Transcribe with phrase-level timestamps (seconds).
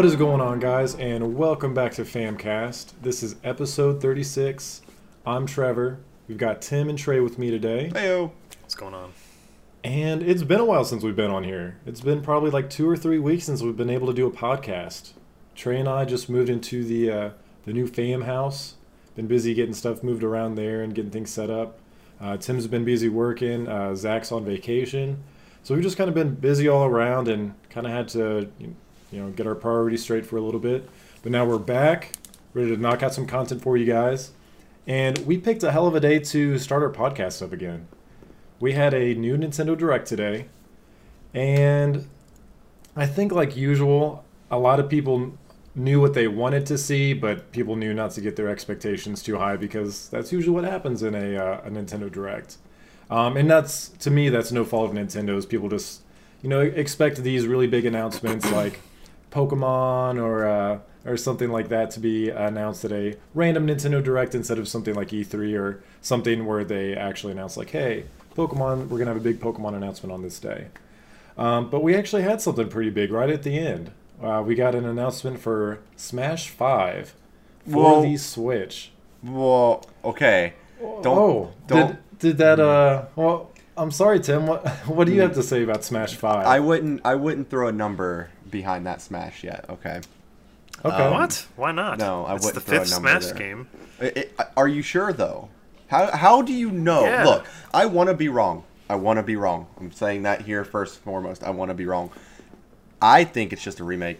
[0.00, 2.92] What is going on, guys, and welcome back to Famcast.
[3.02, 4.80] This is episode 36.
[5.26, 5.98] I'm Trevor.
[6.26, 8.30] We've got Tim and Trey with me today, Heyo.
[8.62, 9.12] What's going on?
[9.84, 11.76] and it's been a while since we've been on here.
[11.84, 14.30] It's been probably like two or three weeks since we've been able to do a
[14.30, 15.12] podcast.
[15.54, 17.30] Trey and I just moved into the uh,
[17.66, 18.76] the new Fam house.
[19.16, 21.78] Been busy getting stuff moved around there and getting things set up.
[22.18, 23.68] Uh, Tim's been busy working.
[23.68, 25.22] Uh, Zach's on vacation,
[25.62, 28.68] so we've just kind of been busy all around and kind of had to you
[28.68, 28.76] know
[29.12, 30.88] get our priorities straight for a little bit.
[31.22, 32.12] But now we're back,
[32.54, 34.32] ready to knock out some content for you guys.
[34.86, 37.88] And we picked a hell of a day to start our podcast up again.
[38.58, 40.46] We had a new Nintendo Direct today,
[41.32, 42.08] and
[42.96, 45.38] I think, like usual, a lot of people
[45.74, 49.38] knew what they wanted to see, but people knew not to get their expectations too
[49.38, 52.56] high because that's usually what happens in a, uh, a Nintendo Direct.
[53.10, 55.46] Um, and that's to me, that's no fault of Nintendo's.
[55.46, 56.02] People just,
[56.42, 58.80] you know, expect these really big announcements like
[59.30, 64.34] Pokemon or uh, or something like that to be announced at a random Nintendo Direct
[64.34, 68.04] instead of something like E3 or something where they actually announce like, hey,
[68.36, 70.66] Pokemon, we're gonna have a big Pokemon announcement on this day.
[71.38, 73.92] Um, but we actually had something pretty big right at the end.
[74.22, 77.14] Uh, we got an announcement for Smash Five
[77.66, 78.02] for Whoa.
[78.02, 78.92] the Switch.
[79.22, 80.54] Well, okay.
[80.80, 81.06] Don't.
[81.06, 82.60] oh, don't- did did that?
[82.60, 84.46] Uh, well, I'm sorry, Tim.
[84.46, 86.46] What what do you have to say about Smash Five?
[86.46, 87.00] I wouldn't.
[87.04, 89.64] I wouldn't throw a number behind that Smash yet.
[89.68, 90.00] Okay.
[90.84, 90.96] okay.
[91.04, 91.46] um, what?
[91.56, 91.98] Why not?
[91.98, 93.34] no, I it's wouldn't the throw a fifth number Smash there.
[93.34, 93.68] game.
[94.00, 95.48] I- I- are you sure though?
[95.88, 97.04] How how do you know?
[97.04, 97.24] Yeah.
[97.24, 98.64] Look, I want to be wrong.
[98.88, 99.66] I want to be wrong.
[99.78, 101.42] I'm saying that here first and foremost.
[101.44, 102.10] I want to be wrong.
[103.02, 104.18] I think it's just a remake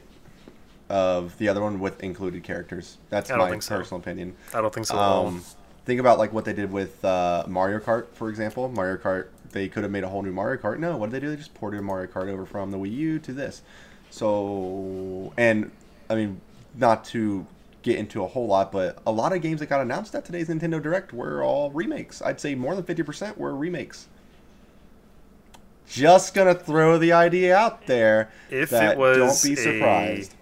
[0.88, 2.98] of the other one with included characters.
[3.08, 3.76] That's I my so.
[3.76, 4.34] personal opinion.
[4.52, 4.98] I don't think so.
[4.98, 5.44] Um,
[5.86, 8.68] think about like what they did with uh, Mario Kart, for example.
[8.68, 10.78] Mario Kart, they could have made a whole new Mario Kart.
[10.78, 11.30] No, what did they do?
[11.30, 13.62] They just ported Mario Kart over from the Wii U to this.
[14.10, 15.70] So, and
[16.08, 16.40] I mean,
[16.74, 17.46] not to
[17.82, 20.48] get into a whole lot, but a lot of games that got announced at today's
[20.48, 22.20] Nintendo Direct were all remakes.
[22.20, 24.08] I'd say more than fifty percent were remakes.
[25.88, 28.30] Just gonna throw the idea out there.
[28.50, 30.34] If that it was don't be a- surprised.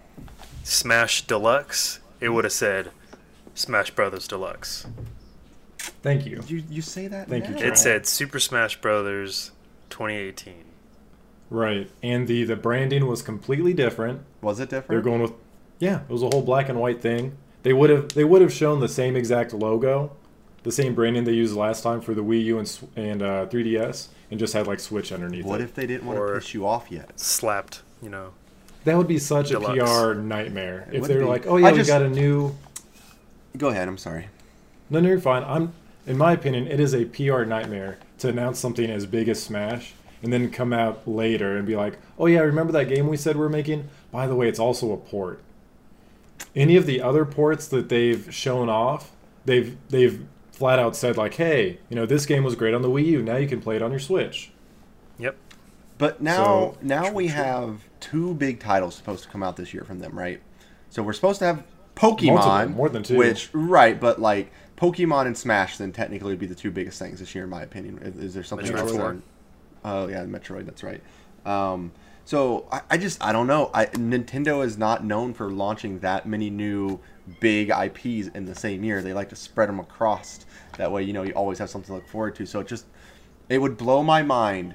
[0.63, 2.91] Smash Deluxe, it would have said
[3.55, 4.87] Smash Brothers Deluxe.
[6.03, 6.43] Thank you.
[6.47, 7.29] You you say that?
[7.29, 7.59] Thank you, now.
[7.61, 7.69] Trey.
[7.69, 9.53] It said Super Smash Brothers
[9.91, 10.65] 2018.
[11.51, 14.21] Right, and the the branding was completely different.
[14.43, 14.89] Was it different?
[14.89, 15.33] They're going with
[15.79, 17.37] yeah, it was a whole black and white thing.
[17.63, 20.13] They would have they would have shown the same exact logo,
[20.63, 24.09] the same branding they used last time for the Wii U and and uh, 3DS,
[24.31, 25.65] and just had like Switch underneath What it.
[25.65, 27.19] if they didn't want to Or- piss you off yet?
[27.19, 28.33] Slapped, you know.
[28.85, 29.79] that would be such Deluxe.
[29.81, 31.27] a PR nightmare It if they were be.
[31.27, 32.55] like, oh yeah, I we just- got a new.
[33.57, 33.89] Go ahead.
[33.89, 34.29] I'm sorry.
[34.91, 35.43] No, no, you're fine.
[35.45, 35.73] I'm
[36.07, 39.95] in my opinion, it is a PR nightmare to announce something as big as Smash
[40.23, 43.37] and then come out later and be like, oh yeah, remember that game we said
[43.37, 43.89] we are making?
[44.11, 45.43] By the way, it's also a port.
[46.55, 49.13] Any of the other ports that they've shown off,
[49.45, 52.89] they've they've flat out said like, hey, you know, this game was great on the
[52.89, 53.23] Wii U.
[53.23, 54.51] Now you can play it on your Switch.
[55.19, 55.37] Yep.
[55.99, 59.85] But now, So- now we have two big titles supposed to come out this year
[59.85, 60.41] from them, right?
[60.91, 61.65] So we're supposed to have
[61.97, 63.17] Pokemon, Multiple, more than two.
[63.17, 67.19] Which right, but like Pokemon and Smash, then technically would be the two biggest things
[67.19, 67.99] this year, in my opinion.
[67.99, 68.93] Is, is there something else?
[68.93, 69.01] Metroid.
[69.01, 69.23] Or,
[69.85, 70.65] oh yeah, Metroid.
[70.67, 71.03] That's right.
[71.45, 71.93] Um,
[72.25, 73.71] so I, I just I don't know.
[73.73, 77.01] I, Nintendo is not known for launching that many new
[77.41, 79.03] big IPs in the same year.
[79.03, 80.47] They like to spread them across.
[80.77, 82.47] That way, you know, you always have something to look forward to.
[82.47, 82.87] So it just
[83.49, 84.75] it would blow my mind,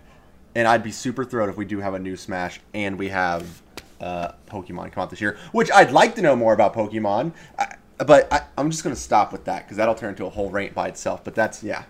[0.56, 3.62] and I'd be super thrilled if we do have a new Smash and we have
[4.02, 5.38] uh, Pokemon come out this year.
[5.52, 9.32] Which I'd like to know more about Pokemon, I, but I, I'm just gonna stop
[9.32, 11.24] with that because that'll turn into a whole rant by itself.
[11.24, 11.84] But that's yeah,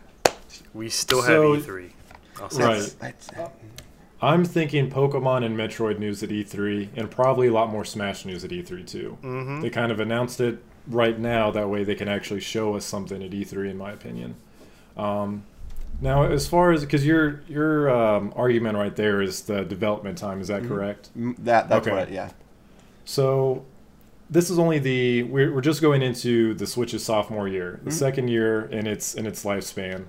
[0.73, 1.91] We still So- have E3.
[2.39, 2.49] Right.
[2.51, 2.95] that.
[2.99, 3.29] That's, that's,
[4.21, 8.43] I'm thinking Pokemon and Metroid news at E3, and probably a lot more Smash news
[8.46, 9.17] at E3 too.
[9.22, 9.61] Mm-hmm.
[9.61, 13.22] They kind of announced it right now, that way they can actually show us something
[13.22, 14.35] at E3, in my opinion.
[14.96, 15.43] Um,
[16.02, 20.41] now, as far as because your your um, argument right there is the development time,
[20.41, 21.09] is that correct?
[21.16, 21.96] m- that that's Okay.
[21.96, 22.31] what yeah.
[23.05, 23.66] So
[24.29, 28.29] this is only the we're, we're just going into the Switch's sophomore year, the second
[28.29, 30.05] year in its in its lifespan,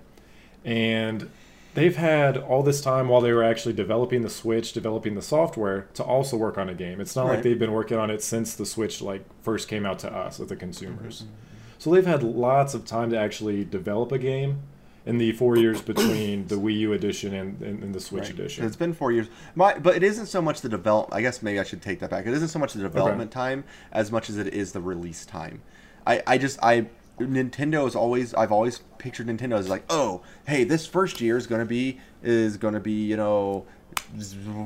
[0.64, 1.28] and
[1.74, 5.88] they've had all this time while they were actually developing the Switch, developing the software
[5.94, 7.00] to also work on a game.
[7.00, 9.98] It's not like they've been working on it since the Switch like first came out
[10.00, 11.22] to us as the consumers.
[11.22, 11.32] Mm-hmm.
[11.78, 14.62] So they've had lots of time to actually develop a game
[15.06, 18.30] in the four years between the Wii U edition and, and, and the Switch Right.
[18.30, 18.64] edition.
[18.64, 19.28] It's been four years.
[19.54, 21.12] My, but it isn't so much the develop.
[21.12, 22.26] I guess maybe I should take that back.
[22.26, 25.60] It isn't so much the development time as much as it is the release time.
[26.06, 26.86] I, I just I
[27.18, 31.46] Nintendo is always I've always pictured Nintendo as like oh hey this first year is
[31.46, 33.66] gonna be is gonna be you know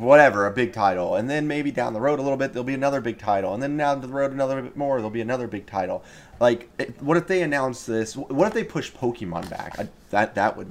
[0.00, 2.74] whatever, a big title, and then maybe down the road a little bit there'll be
[2.74, 5.66] another big title, and then down the road another bit more there'll be another big
[5.66, 6.02] title.
[6.40, 6.68] Like,
[7.00, 8.16] what if they announce this?
[8.16, 9.78] What if they push Pokemon back?
[9.78, 10.70] I, that that would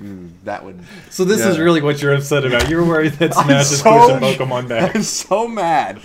[0.00, 0.80] mm, that would.
[1.10, 2.68] So this is really what you're upset about.
[2.70, 4.96] You're worried that I'm Smash is so- pushing Pokemon back.
[4.96, 6.00] I'm so mad.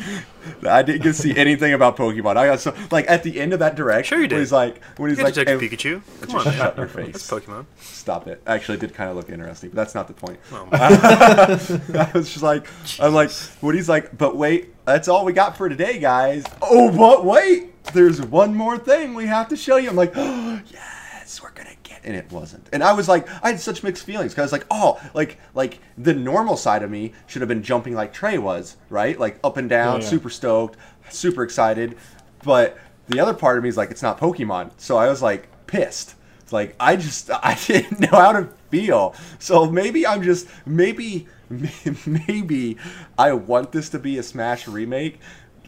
[0.68, 2.38] I didn't get to see anything about Pokemon.
[2.38, 4.08] I got so like at the end of that direct.
[4.08, 4.40] Sure you When did.
[4.40, 6.02] he's like, when he's You like, get Detective "Hey, Pikachu.
[6.28, 7.30] Come on, shut your That's face.
[7.32, 7.66] Pokemon.
[7.80, 8.42] Stop it.
[8.46, 10.40] Actually, it did kind of look interesting, but that's not the point.
[10.52, 10.68] Oh.
[10.72, 12.68] I was just like,
[13.00, 13.32] I'm like,
[13.62, 16.44] what he's like, but wait, that's all we got for today, guys.
[16.62, 19.90] Oh, but wait, there's one more thing we have to show you.
[19.90, 22.68] I'm like, oh, yes, we're gonna get, and it wasn't.
[22.74, 25.40] And I was like, I had such mixed feelings because I was like, oh, like,
[25.54, 29.20] like the normal side of me should have been jumping like Trey was, right?
[29.20, 30.10] Like up and down, Yeah, yeah.
[30.10, 30.78] super stoked,
[31.10, 31.98] super excited,
[32.44, 35.48] but the other part of me is like, it's not Pokemon, so I was like
[35.68, 36.16] pissed.
[36.42, 39.16] It's like I just I didn't know how to feel.
[39.40, 41.28] So maybe I'm just maybe
[42.06, 42.78] maybe
[43.18, 45.20] I want this to be a Smash remake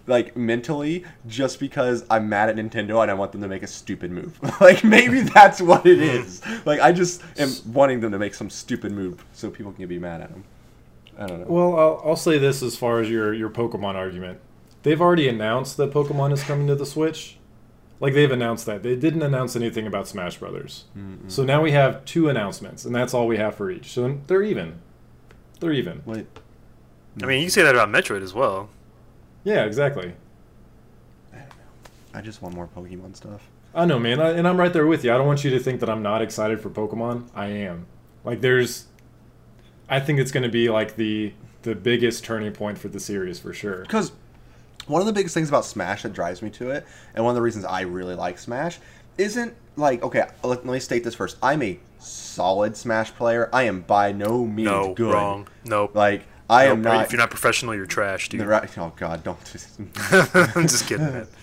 [0.09, 3.67] like mentally just because I'm mad at Nintendo and I want them to make a
[3.67, 4.39] stupid move.
[4.61, 6.03] like maybe that's what it hmm.
[6.03, 6.41] is.
[6.65, 9.99] Like I just am wanting them to make some stupid move so people can be
[9.99, 10.43] mad at them.
[11.17, 11.47] I don't know.
[11.47, 14.39] Well, I'll, I'll say this as far as your your Pokemon argument.
[14.83, 17.37] They've already announced that Pokemon is coming to the Switch.
[17.99, 18.81] Like they've announced that.
[18.81, 20.85] They didn't announce anything about Smash Brothers.
[21.27, 23.91] So now we have two announcements, and that's all we have for each.
[23.91, 24.79] So they're even.
[25.59, 26.01] They're even.
[26.05, 26.25] Wait.
[27.21, 28.69] I mean, you can say that about Metroid as well.
[29.43, 30.13] Yeah, exactly.
[31.33, 31.55] I don't know.
[32.13, 33.47] I just want more Pokemon stuff.
[33.73, 35.13] I know, man, I, and I'm right there with you.
[35.13, 37.29] I don't want you to think that I'm not excited for Pokemon.
[37.35, 37.85] I am.
[38.23, 38.85] Like, there's,
[39.87, 43.37] I think it's going to be like the the biggest turning point for the series
[43.37, 43.81] for sure.
[43.81, 44.13] because
[44.87, 47.35] one of the biggest things about Smash that drives me to it, and one of
[47.35, 48.79] the reasons I really like Smash,
[49.17, 50.25] isn't like okay.
[50.43, 51.37] Let, let me state this first.
[51.43, 53.49] I'm a solid Smash player.
[53.53, 55.13] I am by no means No, good.
[55.13, 55.47] wrong.
[55.65, 55.93] Nope.
[55.95, 57.05] Like I am not.
[57.05, 58.41] If you're not professional, you're trash, dude.
[58.41, 58.77] right.
[58.77, 59.37] Oh God, don't.
[60.11, 61.27] I'm just kidding, man.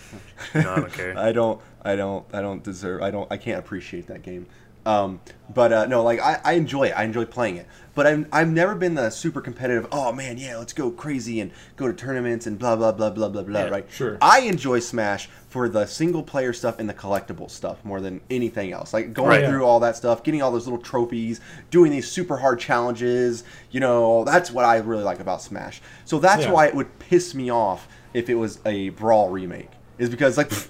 [0.55, 1.19] No, I don't care.
[1.19, 1.61] I don't.
[1.83, 2.27] I don't.
[2.33, 3.03] I don't deserve.
[3.03, 3.31] I don't.
[3.33, 4.47] I can't appreciate that game.
[4.87, 5.21] Um,
[5.53, 6.93] but uh, no, like I, I enjoy it.
[6.93, 7.67] I enjoy playing it.
[7.95, 9.87] But I've, I've never been the super competitive.
[9.91, 13.29] Oh man, yeah, let's go crazy and go to tournaments and blah blah blah blah
[13.29, 13.61] blah blah.
[13.65, 13.87] Yeah, right?
[13.91, 14.19] sure.
[14.21, 18.71] I enjoy Smash for the single player stuff and the collectible stuff more than anything
[18.73, 18.93] else.
[18.93, 19.47] Like going Right.
[19.49, 21.41] through all that stuff, getting all those little trophies,
[21.71, 23.43] doing these super hard challenges.
[23.71, 25.81] You know, that's what I really like about Smash.
[26.05, 26.53] So that's Yeah.
[26.53, 29.71] why it would piss me off if it was a Brawl remake.
[29.99, 30.51] Is because like.
[30.51, 30.69] pfft,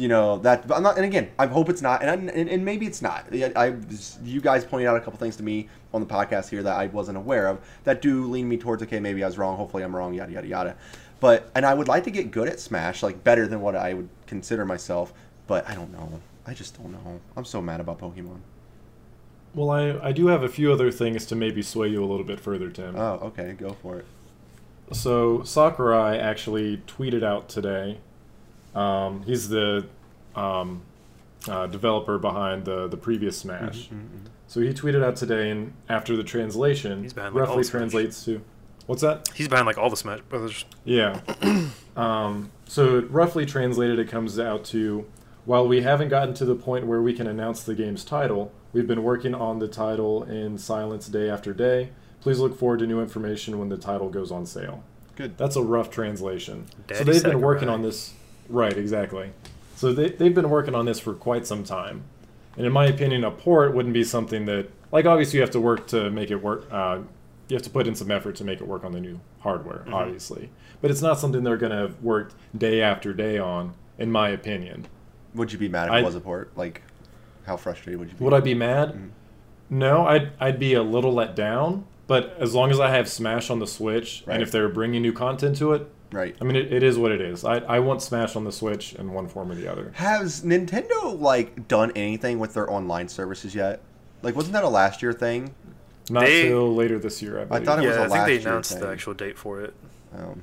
[0.00, 2.48] you know that but I'm not, and again I hope it's not and, I, and
[2.48, 3.26] and maybe it's not.
[3.32, 3.76] I, I
[4.24, 6.86] you guys pointed out a couple things to me on the podcast here that I
[6.86, 9.94] wasn't aware of that do lean me towards okay maybe I was wrong hopefully I'm
[9.94, 10.76] wrong yada yada yada.
[11.20, 13.94] But and I would like to get good at Smash like better than what I
[13.94, 15.12] would consider myself
[15.46, 16.20] but I don't know.
[16.46, 17.20] I just don't know.
[17.36, 18.38] I'm so mad about Pokemon.
[19.54, 22.24] Well, I I do have a few other things to maybe sway you a little
[22.24, 22.96] bit further, Tim.
[22.96, 24.06] oh okay go for it.
[24.92, 27.98] So Sakurai actually tweeted out today.
[28.74, 29.86] Um, he's the
[30.36, 30.82] um,
[31.48, 33.88] uh, developer behind the the previous Smash.
[33.88, 37.64] Mm-hmm, So he tweeted out today, and after the translation, He's behind, like, all roughly
[37.64, 37.70] Smash.
[37.80, 38.42] translates to
[38.86, 39.28] what's that?
[39.34, 40.64] He's behind like all the Smash Brothers.
[40.84, 41.20] Yeah.
[41.96, 45.06] um, so roughly translated, it comes out to
[45.44, 48.86] while we haven't gotten to the point where we can announce the game's title, we've
[48.86, 51.90] been working on the title in silence day after day.
[52.20, 54.84] Please look forward to new information when the title goes on sale.
[55.16, 56.66] good That's a rough translation.
[56.92, 58.12] so they've been working on this.
[58.50, 59.30] Right, exactly.
[59.76, 62.02] So they, they've been working on this for quite some time.
[62.56, 65.60] And in my opinion, a port wouldn't be something that, like, obviously you have to
[65.60, 66.66] work to make it work.
[66.70, 66.98] Uh,
[67.48, 69.78] you have to put in some effort to make it work on the new hardware,
[69.78, 69.94] Mm-hmm.
[69.94, 70.50] obviously.
[70.82, 74.28] But it's not something they're going to have worked day after day on, in my
[74.30, 74.86] opinion.
[75.34, 76.82] would you be mad if I- it was a port like
[77.46, 78.90] how frustrated would you be Would I be mad?
[78.90, 79.08] Mm-hmm.
[79.78, 81.84] No, I'd, I'd be a little let down.
[82.08, 84.34] But as long as I have Smash on the Switch, Right.
[84.34, 87.12] and if they're bringing new content to it, right I mean, it, it is what
[87.12, 87.44] it is.
[87.44, 89.92] I, I want Smash on the Switch in one form or the other.
[89.94, 93.80] Has Nintendo like done anything with their online services yet?
[94.22, 95.54] Like, wasn't that a last year thing?
[96.10, 97.64] Not They- till later this year, I believe.
[97.64, 99.60] thought it was yeah, a I think they last year announced the actual date for
[99.62, 99.74] it.
[100.16, 100.42] Um,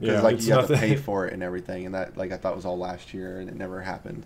[0.00, 2.36] yeah, like it's you have to pay for it and everything, and that like I
[2.36, 4.24] thought was all last year, and it never happened.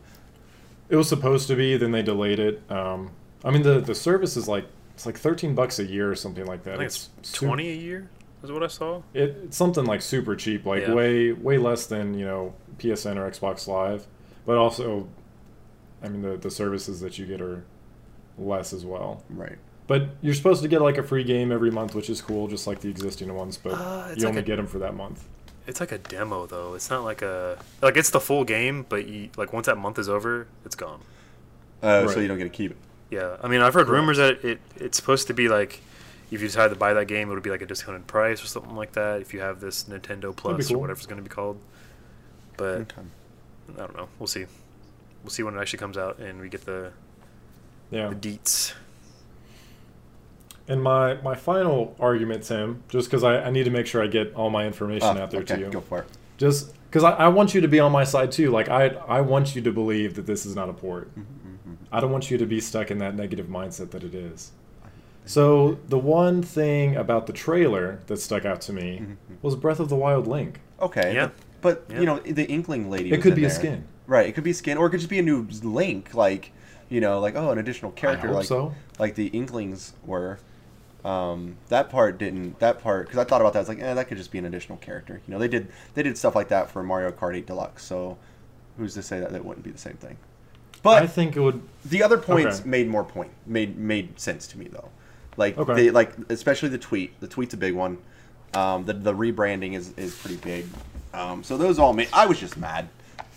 [0.89, 2.63] It was supposed to be, then they delayed it.
[2.71, 3.11] Um,
[3.45, 6.45] I mean, the the service is like it's like thirteen bucks a year or something
[6.47, 6.75] like that.
[6.75, 8.09] I think it's su- twenty a year.
[8.43, 9.03] Is what I saw.
[9.15, 10.95] It, it's something like super cheap, like Yeah.
[10.95, 14.07] way way less than you know PSN or Xbox Live,
[14.47, 15.09] but also,
[16.03, 17.65] I mean the the services that you get are
[18.39, 19.23] less as well.
[19.31, 19.59] Right.
[19.87, 22.67] But you're supposed to get like a free game every month, which is cool, just
[22.67, 23.57] like the existing ones.
[23.59, 25.29] But Uh, you like only a- get them for that month.
[25.67, 26.75] It's like a demo though.
[26.75, 29.99] It's not like a like it's the full game, but you like once that month
[29.99, 31.01] is over, it's gone.
[31.83, 32.77] Uh, So you don't get to keep it.
[33.11, 34.01] Yeah, I mean I've heard Correct.
[34.01, 35.81] rumors that it it's supposed to be like
[36.33, 38.47] if you decide to buy that game, it would be like a discounted price or
[38.47, 39.21] something like that.
[39.21, 40.77] If you have this Nintendo Plus cool.
[40.77, 41.61] or whatever it's going to be called,
[42.57, 43.03] but Okay.
[43.75, 44.09] I don't know.
[44.19, 44.47] We'll see.
[45.23, 46.91] We'll see when it actually comes out and we get the
[47.91, 48.09] Yeah.
[48.09, 48.73] the deets.
[50.69, 54.07] And my my final argument, Sam, just because I, I need to make sure I
[54.07, 55.71] get all my information Oh, out there okay, to you.
[55.71, 56.07] go for it.
[56.39, 58.51] Just because I, I want you to be on my side too.
[58.51, 61.11] Like I I want you to believe that this is not a port.
[61.17, 64.53] Mm-hmm, I don't want you to be stuck in that negative mindset that it is.
[65.25, 69.15] So the one thing about the trailer that stuck out to me Mm-hmm.
[69.43, 70.61] was Breath of the Wild Link.
[70.81, 71.15] Okay.
[71.15, 71.31] Yeah.
[71.61, 72.01] But, Yeah.
[72.01, 73.11] you know, the Inkling lady.
[73.11, 73.85] It was could in be a skin.
[74.07, 74.27] Right.
[74.27, 76.53] It could be a skin, or it could just be a new Link, like
[76.89, 78.75] you know, like oh, an additional character, hope like so.
[78.99, 80.39] like the Inklings were.
[81.05, 82.59] Um, that part didn't.
[82.59, 83.61] That part because I thought about that.
[83.61, 85.21] I was like, eh, that could just be an additional character.
[85.27, 87.85] You know, they did they did stuff like that for Mario Kart 8 Deluxe.
[87.85, 88.19] So,
[88.77, 90.17] who's to say that that wouldn't be the same thing?
[90.83, 91.63] But I think it would.
[91.85, 92.69] the other points Okay.
[92.69, 94.91] made more point made made sense to me though.
[95.37, 95.75] Like Okay.
[95.75, 97.19] they like especially the tweet.
[97.21, 97.99] The tweet's a big one.
[98.55, 100.67] Um, the the rebranding is is pretty big.
[101.15, 102.09] Um, so those all made.
[102.13, 102.89] I was just mad.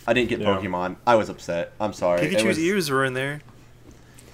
[0.08, 0.48] I didn't get Yeah.
[0.58, 0.98] Pokemon.
[1.08, 1.72] I was upset.
[1.80, 2.22] I'm sorry.
[2.22, 3.42] Pikachu's was- ears were in there.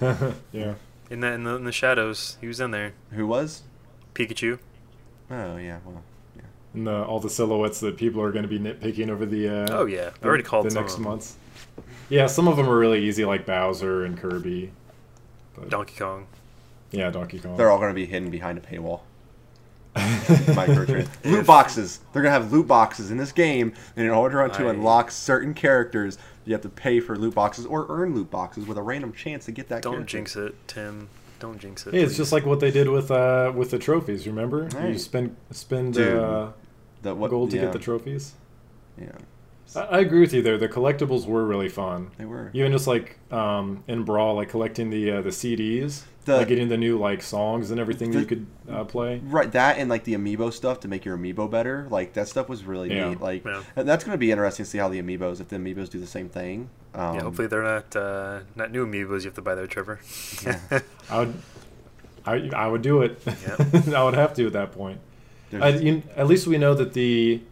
[0.00, 0.74] yeah.
[1.10, 2.92] In that in the, in the shadows, he was in there.
[3.12, 3.62] Who was?
[4.14, 4.58] Pikachu.
[5.30, 5.78] Oh yeah.
[5.84, 6.02] Well.
[6.36, 6.42] Yeah.
[6.74, 9.48] And the, all the silhouettes that people are going to be nitpicking over the.
[9.48, 11.08] Uh, Oh yeah, I the- already called the some next of them.
[11.08, 11.36] months.
[12.08, 14.70] Yeah, some of them are really easy, like Bowser and Kirby.
[15.54, 16.26] But, Donkey Kong.
[16.92, 17.56] Yeah, Donkey Kong.
[17.56, 19.00] They're all going to be hidden behind a paywall.
[19.94, 21.08] Microtrans.
[21.24, 22.00] loot boxes.
[22.12, 25.52] They're gonna have loot boxes in this game, and in order to I- unlock certain
[25.52, 29.12] characters, you have to pay for loot boxes or earn loot boxes with a random
[29.12, 29.82] chance to get that.
[29.82, 30.10] Don't character.
[30.16, 31.08] jinx it, Tim.
[31.40, 31.92] Don't jinx it.
[31.92, 34.26] Hey, it's just like what they did with uh with the trophies.
[34.26, 36.52] Remember, you spend spend Dude, uh,
[37.02, 37.30] The what?
[37.30, 38.32] gold to yeah, get the trophies.
[38.98, 39.10] Yeah,
[39.76, 40.56] I, I agree with you there.
[40.56, 42.12] The collectibles were really fun.
[42.16, 42.50] they were.
[42.54, 46.68] Even just like um, in Brawl, like collecting the uh, the CDs, The- like getting
[46.68, 49.20] the new like songs and everything that you could uh, play.
[49.24, 51.86] Right, that and like the amiibo stuff to make your amiibo better.
[51.90, 53.08] Like that stuff was really Yeah.
[53.10, 53.20] neat.
[53.20, 53.62] Like Yeah.
[53.74, 56.06] that's going to be interesting to see how the amiibos, if the amiibos do the
[56.06, 56.68] same thing.
[56.94, 59.98] Um, yeah, hopefully they're not uh, not new amiibos you have to buy there, Trevor.
[61.10, 61.34] I would,
[62.24, 63.20] I, I would do it.
[63.26, 63.56] Yeah.
[63.98, 65.00] I would have to at that point.
[65.52, 67.42] I, you, at least we know that the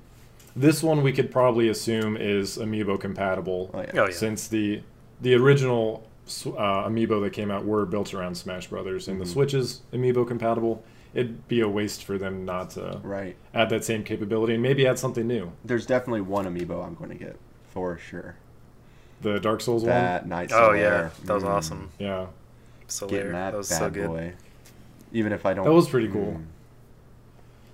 [0.56, 3.70] this one we could probably assume is amiibo compatible.
[3.74, 3.90] oh, yeah.
[3.94, 4.12] Oh, yeah.
[4.12, 4.82] Since the
[5.20, 6.09] the original s-
[6.46, 9.32] uh, amiibo that came out were built around Smash Brothers, and the Mhm.
[9.32, 10.82] Switch is amiibo compatible.
[11.12, 13.36] It'd be a waste for them not to Right.
[13.52, 15.52] add that same capability and maybe add something new.
[15.64, 17.36] There's definitely one amiibo I'm going to get
[17.72, 18.36] for sure.
[19.22, 19.90] The Dark Souls one?
[19.90, 21.48] That Night oh yeah, that was Mm.
[21.48, 21.88] awesome.
[21.98, 22.26] yeah,
[22.86, 24.06] So Getting that, that was bad so good.
[24.08, 24.32] boy.
[25.12, 25.64] Even if I don't.
[25.64, 26.38] that was pretty cool.
[26.38, 26.44] Mm.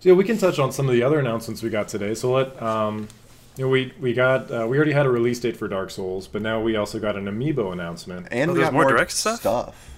[0.00, 2.14] So yeah, we can touch on some of the other announcements we got today.
[2.14, 3.08] So let um,
[3.56, 6.28] you know, we we got uh, we already had a release date for Dark Souls,
[6.28, 8.28] but now we also got an amiibo announcement.
[8.30, 9.40] And Oh, we got more more direct stuff?
[9.40, 9.92] stuff.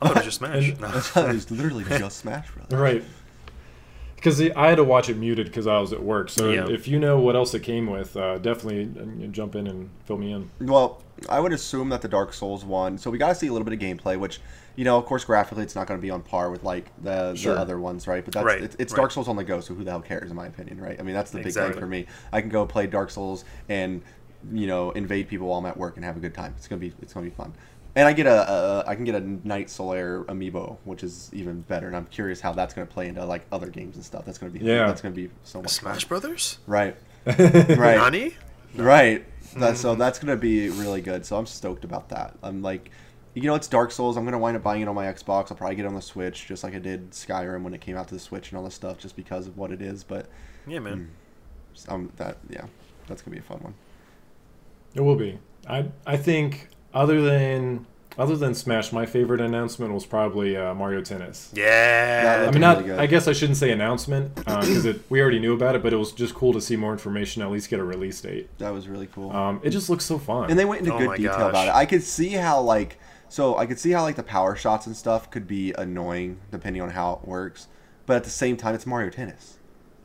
[0.00, 0.68] I thought it was just Smash.
[0.70, 0.88] And- No.
[1.28, 2.66] it was literally just Smash Bros.
[2.80, 3.04] Right.
[4.16, 6.28] Because I had to watch it muted because I was at work.
[6.28, 6.68] So Yeah.
[6.68, 10.18] if you know what else it came with, uh, definitely uh, jump in and fill
[10.18, 10.50] me in.
[10.60, 12.98] Well, I would assume that the Dark Souls one.
[12.98, 14.40] So we got to see a little bit of gameplay, which,
[14.78, 17.34] you know, of course, graphically, it's not going to be on par with like the,
[17.34, 17.52] Sure.
[17.52, 18.24] the other ones, right?
[18.24, 18.98] But that's Right, it's, it's right.
[18.98, 20.96] Dark Souls on the go, so who the hell cares, in my opinion, right?
[21.00, 21.72] I mean, that's the big Exactly.
[21.72, 22.06] thing for me.
[22.32, 24.02] I can go play Dark Souls and
[24.52, 26.54] you know invade people while I'm at work and have a good time.
[26.56, 27.54] It's gonna be it's gonna be fun.
[27.96, 31.62] And I get a, a I can get a Knight Solaire amiibo, which is even
[31.62, 31.88] better.
[31.88, 34.24] And I'm curious how that's gonna play into like other games and stuff.
[34.24, 34.86] That's gonna be Yeah.
[34.86, 36.08] That's gonna be so much Smash fun.
[36.08, 36.60] Brothers?
[36.68, 36.96] Right.
[37.26, 37.96] Right.
[37.96, 38.36] Nani?
[38.76, 39.24] Right.
[39.56, 39.98] That, so hmm.
[39.98, 41.26] that's gonna be really good.
[41.26, 42.36] So I'm stoked about that.
[42.44, 42.92] I'm like,
[43.34, 44.16] you know, it's Dark Souls.
[44.16, 45.50] I'm gonna wind up buying it on my Xbox.
[45.50, 47.96] I'll probably get it on the Switch, just like I did Skyrim when it came
[47.96, 50.04] out to the Switch and all this stuff, just because of what it is.
[50.04, 50.26] But
[50.66, 51.10] Yeah, man.
[51.88, 52.64] um, that yeah,
[53.06, 53.74] that's gonna be a fun one.
[54.94, 55.38] It will be.
[55.68, 61.02] I I think other than other than Smash, my favorite announcement was probably uh, Mario
[61.02, 61.52] Tennis.
[61.54, 62.46] Yeah.
[62.48, 62.84] I mean, not.
[62.84, 62.98] really.
[62.98, 65.96] I guess I shouldn't say announcement because it we already knew about it, but it
[65.96, 67.42] was just cool to see more information.
[67.42, 68.48] At least get a release date.
[68.58, 69.30] That was really cool.
[69.30, 70.50] Um, it just looks so fun.
[70.50, 71.50] and they went into Oh good detail gosh.
[71.50, 71.74] about it.
[71.74, 74.96] I could see how like so I could see how like the power shots and
[74.96, 77.68] stuff could be annoying depending on how it works.
[78.06, 79.54] But at the same time, it's Mario Tennis.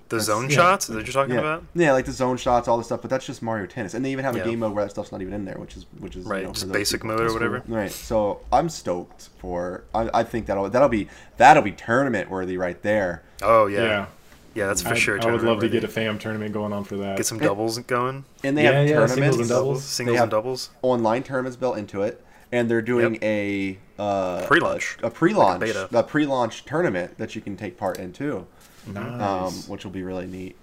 [0.10, 0.56] the zone yeah.
[0.56, 1.39] shots that you're talking yeah.
[1.39, 1.63] about?
[1.74, 3.01] Yeah, like the zone shots, all this stuff.
[3.01, 4.44] But that's just Mario Tennis, and they even have Yeah.
[4.44, 6.32] a game mode where that stuff's not even in there, which is which is you
[6.32, 7.15] Right, know, just for basic people.
[7.18, 7.63] mode or whatever.
[7.68, 7.89] Right.
[7.92, 9.86] So I'm stoked for.
[9.96, 13.24] I, I think that'll that'll be that'll be tournament worthy right there.
[13.42, 13.84] Oh yeah.
[13.84, 14.06] yeah,
[14.53, 15.20] Yeah, that's for I, sure.
[15.25, 17.18] I would love to get a fam tournament going on for that.
[17.18, 18.25] get some doubles going.
[18.44, 19.84] And they Yeah, have yeah, tournaments, singles and doubles.
[19.86, 20.70] Singles have- and doubles.
[20.84, 23.24] online tournaments built into it, and they're doing Yep.
[23.24, 24.98] a uh, Pre-launch.
[25.03, 28.45] a, a pre-launch, Like a a, pre-launch tournament that you can take part in too,
[28.88, 29.22] nice.
[29.22, 30.55] um, which will be really neat.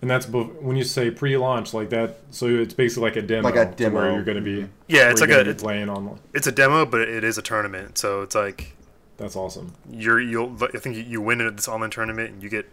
[0.00, 2.18] and that's bef- when you say pre-launch like that.
[2.30, 3.94] So it's basically like a demo, Like a demo.
[3.96, 4.14] where Mm-hmm.
[4.14, 4.68] you're going to be.
[4.86, 6.18] Yeah, it's like a gonna it's, playing on.
[6.34, 7.98] it's a demo, but it is a tournament.
[7.98, 8.74] So it's like
[9.18, 9.72] That's awesome.
[9.90, 12.66] you're you'll I think you- you win at this online tournament and you get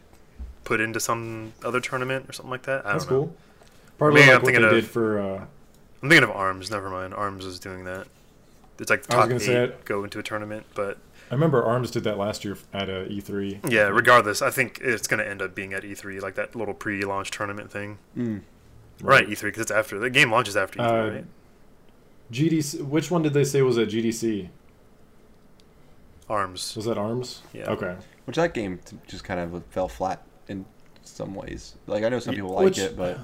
[0.66, 2.86] put into some other tournament or something like that.
[2.86, 3.26] I That's don't know.
[3.28, 3.36] cool.
[3.98, 5.20] Probably Maybe like I'm what they thinking of- did for.
[5.20, 5.46] Uh,
[6.04, 6.70] I'm thinking of Arms.
[6.70, 7.14] Never mind.
[7.16, 8.06] Arms is doing that.
[8.80, 10.98] It's like I was top gonna eight say it- go into a tournament, but
[11.32, 13.72] I remember Arms did that last year at uh, E3.
[13.72, 13.88] yeah.
[13.88, 17.72] Regardless, I think it's gonna end up being at E3, like that little pre-launch tournament
[17.72, 17.98] thing.
[18.18, 18.42] Mm.
[19.02, 21.26] Right, E3 because it's after the game launches after E3, Uh, right?
[22.32, 22.82] GDC.
[22.84, 24.50] Which one did they say was at GDC?
[26.30, 26.76] Arms.
[26.76, 27.42] Was that Arms?
[27.54, 27.70] Yeah.
[27.72, 27.96] Okay.
[28.26, 30.66] Which that game just kind of fell flat in
[31.04, 31.76] some ways.
[31.88, 33.20] Like I know some people like which- it, but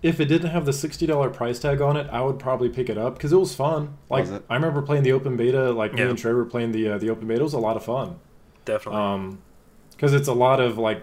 [0.00, 2.88] If it didn't have the sixty dollar price tag on it, I would probably pick
[2.88, 3.96] it up because it was fun.
[4.08, 4.44] Like Was it?
[4.48, 5.72] I remember playing the open beta.
[5.72, 6.08] Like me Yeah.
[6.10, 8.16] and Trevor playing the uh, the open beta it was a lot of fun.
[8.64, 9.00] Definitely.
[9.00, 9.38] Um,
[9.90, 11.02] because it's a lot of like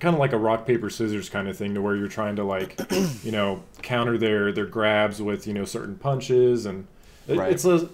[0.00, 2.42] kind of like a rock paper scissors kind of thing to where you're trying to
[2.42, 2.80] like
[3.22, 6.88] you know counter their their grabs with you know certain punches and
[7.28, 7.52] it, Right.
[7.52, 7.88] it's a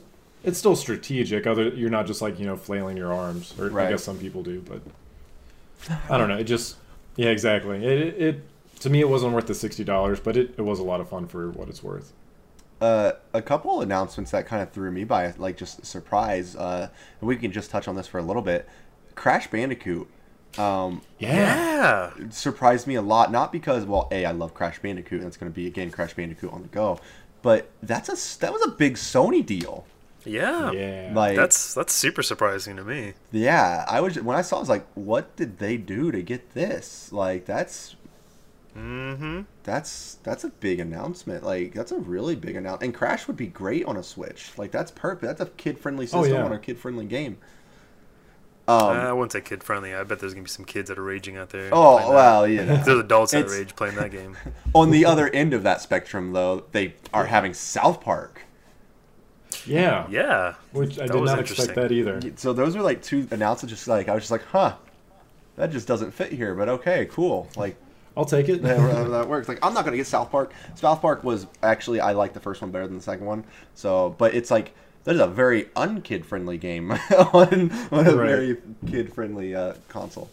[0.45, 1.47] it's still strategic.
[1.47, 4.43] Other you're not just like you know flailing your arms or I guess some people
[4.43, 4.81] do, but
[6.09, 6.39] I don't know.
[6.39, 6.77] It just
[7.17, 7.85] yeah exactly.
[7.85, 8.43] It, it, it
[8.81, 11.09] to me it wasn't worth the sixty dollars, but it, it was a lot of
[11.09, 12.13] fun for what it's worth.
[12.81, 16.55] uh, a couple announcements that kind of threw me by like just surprise.
[16.57, 16.89] Uh,
[17.21, 18.69] and we can just touch on this for a little bit.
[19.15, 20.09] Crash Bandicoot
[20.57, 22.13] um, yeah.
[22.31, 23.31] surprised me a lot.
[23.33, 26.15] Not because well, a I love Crash Bandicoot, and it's going to be again Crash
[26.15, 27.01] Bandicoot on the go.
[27.43, 29.87] But that's a that was a big Sony deal.
[30.25, 30.73] Yeah.
[30.73, 33.15] Yeah, Like That's that's super surprising to me.
[33.31, 36.23] yeah, I was when I saw, it, I was like, what did they do to
[36.23, 37.13] get this?
[37.13, 37.95] Like that's
[38.79, 39.41] Mm-hmm.
[39.65, 41.43] that's that's a big announcement.
[41.45, 42.85] Like that's a really big announcement.
[42.85, 44.51] And Crash would be great on a Switch.
[44.57, 45.23] Like that's perfect.
[45.23, 46.45] That's a kid friendly Oh, system yeah.
[46.45, 47.39] on a kid friendly game.
[48.69, 49.95] Um, I wouldn't say kid friendly.
[49.95, 51.71] I bet there's gonna be some kids that are raging out there.
[51.73, 52.15] oh playing that.
[52.15, 52.77] well, you know.
[52.77, 54.37] There's adults that It's- rage playing that game.
[54.75, 58.43] on the other end of that spectrum, though, they are having South Park.
[59.67, 60.55] yeah, Yeah.
[60.73, 62.21] Which I That did not expect that either.
[62.37, 63.73] So those were like two announcements.
[63.75, 64.75] Just like I was just like, huh,
[65.57, 66.55] that just doesn't fit here.
[66.55, 67.49] But okay, cool.
[67.57, 67.77] Like
[68.19, 68.61] I'll take it.
[68.63, 68.77] that,
[69.11, 69.49] that works.
[69.49, 70.53] Like I'm not gonna get South Park.
[70.75, 73.45] South Park was actually I like the first one better than the second one.
[73.75, 76.91] So, but it's like that is a very unkid friendly game
[77.33, 78.15] on, on a Right.
[78.15, 80.29] very kid friendly uh, console.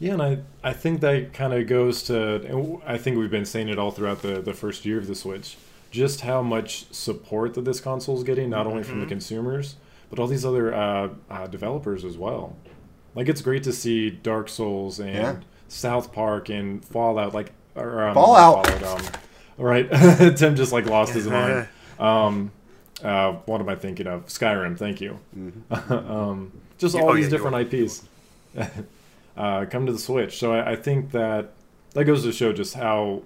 [0.00, 3.68] Yeah, and I, I think that kind of goes to, I think we've been saying
[3.68, 5.58] it all throughout the, the first year of the Switch,
[5.90, 9.10] just how much support that this console is getting, not only from the Mhm.
[9.10, 9.76] consumers,
[10.08, 12.56] but all these other uh, uh, developers as well.
[13.14, 15.36] Like, it's great to see Dark Souls and Yeah.
[15.70, 18.66] South Park and Fallout, like, or, um, Fallout.
[18.66, 19.12] Fallout, um,
[19.58, 19.88] all right,
[20.36, 21.68] Tim just, like, lost his mind.
[21.98, 22.50] Um,
[23.04, 24.28] uh, what am I thinking of?
[24.28, 25.18] Skyrim, thank you.
[25.90, 28.04] um, just Yeah, all oh, these yeah, you're different IPs
[29.36, 30.38] uh, come to the Switch.
[30.38, 31.52] So I, I think that
[31.92, 33.22] that goes to show just how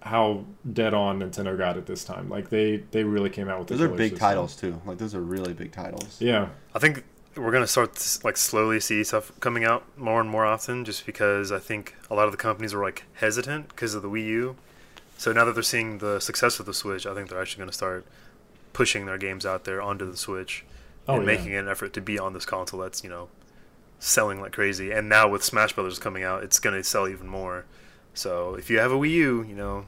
[0.00, 2.28] how dead on Nintendo got at this time.
[2.28, 4.18] Like they they really came out with the Those are big system.
[4.18, 4.80] titles too.
[4.84, 6.20] Like those are really big titles.
[6.20, 7.04] Yeah, I think
[7.36, 11.06] we're gonna start to, like slowly see stuff coming out more and more often, just
[11.06, 14.26] because I think a lot of the companies were like hesitant because of the Wii
[14.26, 14.56] U.
[15.18, 17.72] So now that they're seeing the success of the Switch, I think they're actually gonna
[17.72, 18.04] start
[18.72, 20.64] pushing their games out there onto the Switch
[21.08, 21.26] Oh, and yeah.
[21.36, 23.28] making an effort to be on this console that's you know
[23.98, 24.90] selling like crazy.
[24.90, 27.64] And now with Smash Brothers coming out, it's gonna sell even more.
[28.14, 29.86] So if you have a Wii U, you know,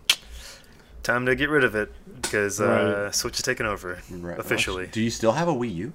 [1.03, 4.39] time to get rid of it because uh, Switch is taking over Right.
[4.39, 4.87] officially.
[4.87, 5.93] Do you still have a Wii U?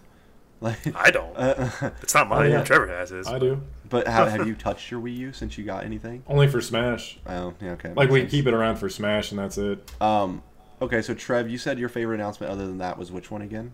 [0.62, 1.36] Like, I don't.
[1.38, 2.52] uh, It's not mine.
[2.52, 2.64] yeah.
[2.64, 3.28] Trevor has his.
[3.28, 3.62] I do.
[3.90, 6.22] but how, have you touched your Wii U since you got anything?
[6.28, 7.18] Only for Smash.
[7.26, 7.94] Oh, yeah, okay.
[7.96, 8.32] Like we sense.
[8.32, 9.90] keep it around for Smash, and that's it.
[10.02, 10.44] Um,
[10.82, 13.74] okay, so Trev, you said your favorite announcement other than that was which one again?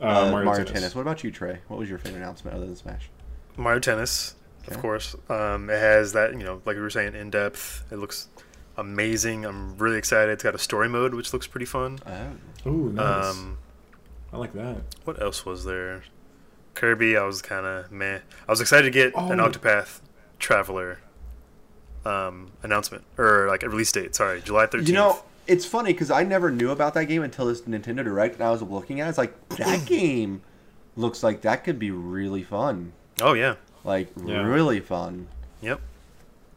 [0.00, 0.94] Uh, Mario, Tennis.
[0.94, 1.60] What about you, Trey?
[1.68, 3.08] What was your favorite announcement other than Smash?
[3.56, 4.34] Mario Tennis,
[4.66, 5.14] of course.
[5.28, 7.84] Um, it has that, you know, like we were saying, in depth.
[7.92, 8.28] It looks
[8.78, 9.44] amazing.
[9.44, 10.32] I'm really excited.
[10.32, 11.98] It's got a story mode, which looks pretty fun.
[12.06, 13.26] Oh, Ooh, nice.
[13.26, 13.58] Um,
[14.32, 14.76] I like that.
[15.04, 16.04] what else was there?
[16.74, 18.20] Kirby, I was kind of meh.
[18.46, 19.48] I was excited to get an Oh.
[19.48, 20.00] Octopath
[20.38, 20.98] Traveler
[22.04, 24.14] um, announcement or like a release date.
[24.14, 24.86] Sorry, July 13th.
[24.86, 28.36] you know, it's funny because I never knew about that game until this Nintendo Direct,
[28.36, 29.10] and I was looking at it.
[29.10, 30.42] It's like that game
[30.96, 32.92] looks like that could be really fun.
[33.20, 34.42] oh yeah, Like Yeah.
[34.46, 35.26] really fun.
[35.60, 35.80] yep.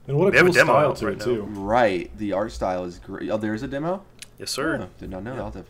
[0.08, 1.26] And what a They have a cool demo style to right it now.
[1.26, 1.42] too.
[1.44, 2.18] Right.
[2.18, 3.30] The art style is great.
[3.30, 4.04] Oh, there's a demo.
[4.38, 4.80] Yes, sir.
[4.84, 5.34] Oh, did not know.
[5.34, 5.40] Yeah.
[5.40, 5.66] I'll have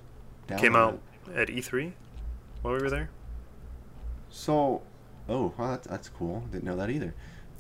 [0.48, 1.00] to Came out it.
[1.36, 1.94] At E3
[2.62, 3.10] while we were there.
[4.30, 4.82] So,
[5.30, 6.42] oh, well, that's, that's cool.
[6.52, 7.14] Didn't know that either.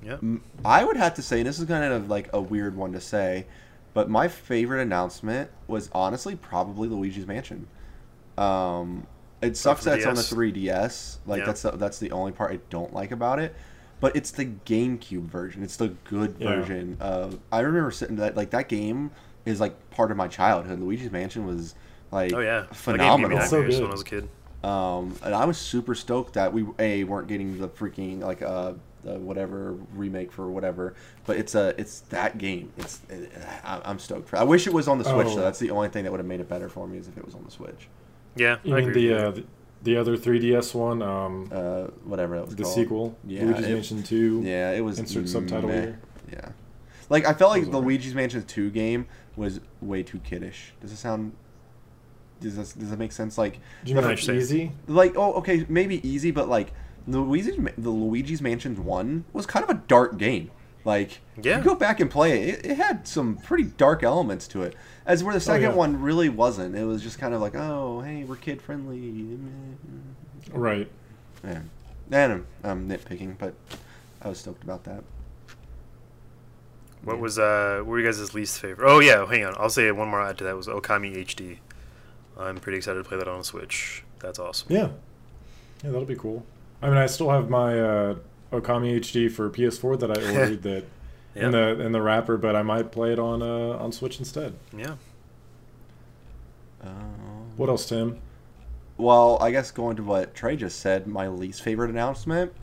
[0.03, 0.17] Yeah.
[0.65, 2.99] I would have to say, and this is kind of like a weird one to
[2.99, 3.45] say,
[3.93, 7.67] but my favorite announcement was honestly probably Luigi's Mansion.
[8.37, 9.05] Um,
[9.41, 11.17] it sucks for that it's on the 3DS.
[11.25, 11.45] Like Yeah.
[11.45, 13.55] that's the, that's the only part I don't like about it.
[13.99, 15.63] But it's the GameCube version.
[15.63, 16.55] It's the good Yeah.
[16.55, 17.39] version of.
[17.51, 19.11] I remember sitting that like that game
[19.45, 20.79] is like part of my childhood.
[20.79, 21.75] Luigi's Mansion was
[22.13, 23.41] like Oh yeah, That game gave me phenomenal.
[23.41, 23.73] So good.
[23.81, 24.29] when I was a kid.
[24.63, 28.73] Um, and I was super stoked that we a weren't getting the freaking like uh
[29.03, 30.93] the whatever remake for whatever,
[31.25, 32.71] but it's a it's that game.
[32.77, 33.29] It's it,
[33.65, 34.37] I- I'm stoked for.
[34.37, 35.27] I wish it was on the Switch.
[35.27, 35.35] Oh.
[35.35, 35.41] though.
[35.41, 37.25] That's the only thing that would have made it better for me is if it
[37.25, 37.89] was on the Switch.
[38.37, 39.07] Yeah, You I mean agree.
[39.09, 39.43] the, uh, the
[39.83, 42.73] the other 3DS one, um, Uh, whatever that was the called.
[42.75, 44.41] sequel, Yeah, Luigi's it- Mansion 2.
[44.45, 45.81] Yeah, it was Insert subtitle meh.
[45.81, 45.99] here.
[46.31, 46.49] Yeah,
[47.09, 47.83] like I felt like the alright.
[47.87, 50.73] Luigi's Mansion Two game was way too kiddish.
[50.79, 51.33] Does it sound?
[52.43, 53.37] Does this, does that make sense?
[53.37, 54.71] Like, Do like easy?
[54.87, 56.73] like oh okay maybe easy, but like
[57.07, 60.51] the Luigi's the Luigi's Mansion One was kind of a dark game.
[60.85, 61.59] Like, Yeah.
[61.59, 64.75] you go back and play it, it, it had some pretty dark elements to it.
[65.05, 65.75] As where the second yeah.
[65.75, 66.75] one really wasn't.
[66.75, 69.39] It was just kind of like, oh hey, we're kid friendly.
[70.51, 70.91] Right.
[71.43, 71.61] Yeah,
[72.11, 73.53] and I'm, I'm nitpicking, but
[74.21, 75.03] I was stoked about that.
[77.03, 77.77] What was uh?
[77.79, 78.89] What were you guys' least favorite?
[78.89, 79.55] Oh yeah, hang on.
[79.57, 81.57] I'll say one more add to that was Okami HD.
[82.39, 84.03] I'm pretty excited to play that on Switch.
[84.19, 84.67] That's awesome.
[84.71, 84.89] Yeah.
[85.83, 86.45] Yeah, that'll be cool.
[86.81, 88.15] I mean, I still have my uh,
[88.51, 90.85] Okami HD for PS4 that I ordered that
[91.35, 91.45] Yeah.
[91.45, 94.53] in the in the wrapper, but I might play it on uh, on Switch instead.
[94.75, 94.95] yeah.
[96.81, 98.19] Um, What else, Tim?
[98.97, 102.53] Well, I guess going to what Trey just said, my least favorite announcement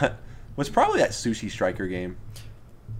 [0.56, 2.16] was probably that Sushi Striker game.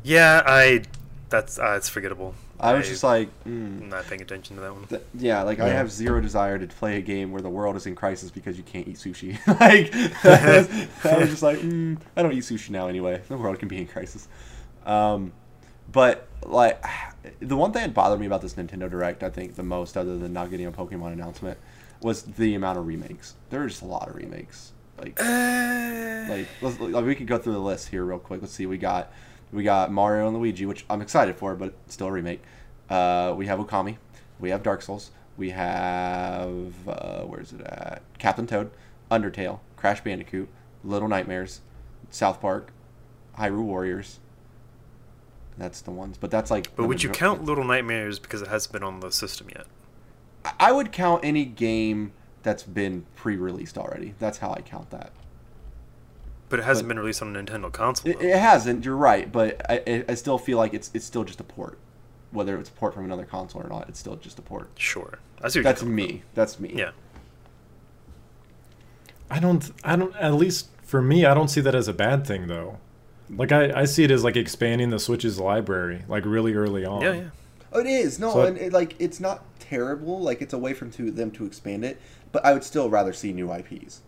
[0.03, 0.83] Yeah, I.
[1.29, 2.35] That's uh, it's forgettable.
[2.61, 3.83] I was just like, mm.
[3.83, 4.87] I'm not paying attention to that one.
[4.87, 7.87] Th- yeah, like I have zero desire to play a game where the world is
[7.87, 9.39] in crisis because you can't eat sushi.
[9.61, 13.21] like, I was, I was just like, mm, I don't eat sushi now anyway.
[13.29, 14.27] The world can be in crisis.
[14.87, 15.33] Um,
[15.93, 16.83] but like,
[17.41, 20.19] the one thing that bothered me about this Nintendo Direct, I think the most, other
[20.19, 21.59] than not getting a Pokemon announcement,
[22.01, 23.35] was the amount of remakes.
[23.51, 24.73] There are just a lot of remakes.
[24.99, 28.41] Like, like, let's, like we could go through the list here real quick.
[28.41, 28.67] Let's see.
[28.67, 29.13] We got
[29.53, 32.43] we got Mario and Luigi, which I'm excited for, but still a remake.
[32.91, 33.97] Uh, we have Okami.
[34.41, 35.11] We have Dark Souls.
[35.37, 38.03] We have uh, where's it at?
[38.19, 38.71] Captain Toad,
[39.11, 40.49] Undertale, Crash Bandicoot,
[40.85, 41.61] Little Nightmares,
[42.11, 42.71] South Park,
[43.39, 44.19] Hyrule Warriors.
[45.57, 46.75] That's the ones, but that's like.
[46.77, 49.67] But would you count Little Nightmares because it hasn't been on the system yet?
[50.45, 54.15] I- I would count any game that's been pre-released already.
[54.21, 55.13] That's how I count that.
[56.49, 58.11] But it hasn't But- been released on a Nintendo console.
[58.11, 58.85] It, it hasn't.
[58.85, 61.79] You're right, but I, I- I still feel like it's it's still just a port.
[62.31, 64.69] Whether it's a port from another console or not, it's still just a port.
[64.77, 65.61] Sure, I see.
[65.61, 66.23] That's you're coming me.
[66.35, 66.73] That's me.
[66.75, 66.91] Yeah,
[69.31, 69.71] I don't.
[69.85, 70.15] I don't.
[70.17, 72.79] At least for me, I don't see that as a bad thing, though.
[73.31, 77.03] Like I, I see it as like expanding the Switch's library, like really early on.
[77.03, 77.25] yeah, yeah.
[77.73, 80.21] Oh, it is no, So- and it, like it's not terrible.
[80.21, 82.01] Like it's a way from to them to expand it,
[82.33, 84.01] but I would still rather see new IPs.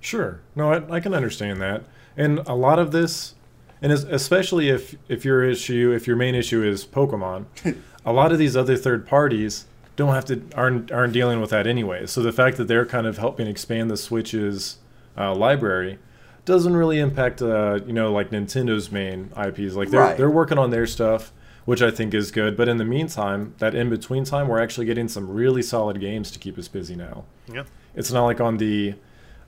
[0.00, 0.40] Sure.
[0.56, 1.82] No, I, I can understand that.
[2.16, 3.34] And a lot of this,
[3.82, 7.46] and especially if if your issue, if your main issue is Pokemon,
[8.04, 11.66] a lot of these other third parties don't have to aren't aren't dealing with that
[11.66, 12.06] anyway.
[12.06, 14.78] So the fact that they're kind of helping expand the Switch's
[15.18, 15.98] uh, library
[16.46, 19.74] doesn't really impact uh, you know like Nintendo's main IPs.
[19.74, 20.16] Like they're Right.
[20.16, 21.32] they're working on their stuff,
[21.66, 22.56] which I think is good.
[22.56, 26.30] But in the meantime, that in between time, we're actually getting some really solid games
[26.32, 27.64] to keep us busy now Yeah.
[27.94, 28.94] it's not like on the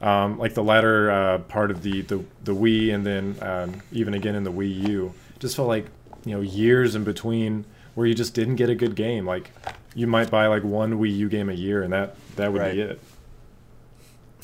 [0.02, 4.12] um, like the latter uh, part of the, the the Wii and then um, even
[4.14, 5.14] again in the Wii U.
[5.38, 5.86] Just felt like
[6.24, 9.24] you know years in between where you just didn't get a good game.
[9.26, 9.50] Like
[9.94, 12.74] you might buy like one Wii U game a year and that that would Right.
[12.74, 13.00] be it.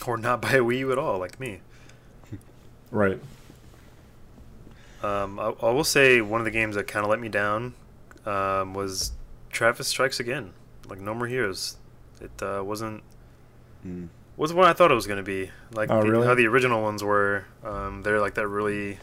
[0.07, 1.61] Or not buy a Wii U at all, like me.
[2.91, 3.19] Right.
[5.03, 7.75] Um, I, I will say one of the games that kind of let me down
[8.27, 9.13] um, was
[9.51, 10.53] Travis Strikes Again.
[10.89, 11.77] Like No More Heroes.
[12.21, 13.03] It uh, wasn't
[13.87, 14.09] Mm.
[14.39, 15.51] Wasn't what I thought it was going to be.
[15.73, 16.27] Like Oh, the, really?
[16.27, 17.45] how the original ones were.
[17.65, 18.99] Um, they're like that really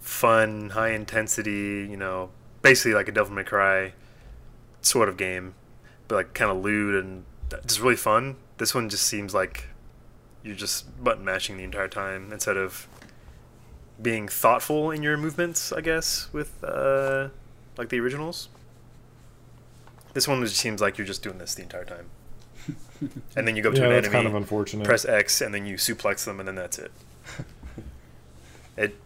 [0.00, 1.86] fun, high intensity.
[1.90, 2.30] You know,
[2.62, 3.92] basically like a Devil May Cry
[4.80, 5.54] sort of game,
[6.08, 7.24] but like kind of lewd and
[7.66, 8.36] just really fun.
[8.58, 9.68] This one just seems like
[10.42, 12.86] you're just button mashing the entire time instead of
[14.00, 15.72] being thoughtful in your movements.
[15.72, 17.28] I guess with uh,
[17.76, 18.48] like the originals.
[20.12, 22.08] This one just seems like you're just doing this the entire time,
[23.36, 24.84] and then you go to yeah, an that's enemy kind of unfortunate.
[24.84, 26.92] press X and then you suplex them and then that's it.
[28.76, 28.96] it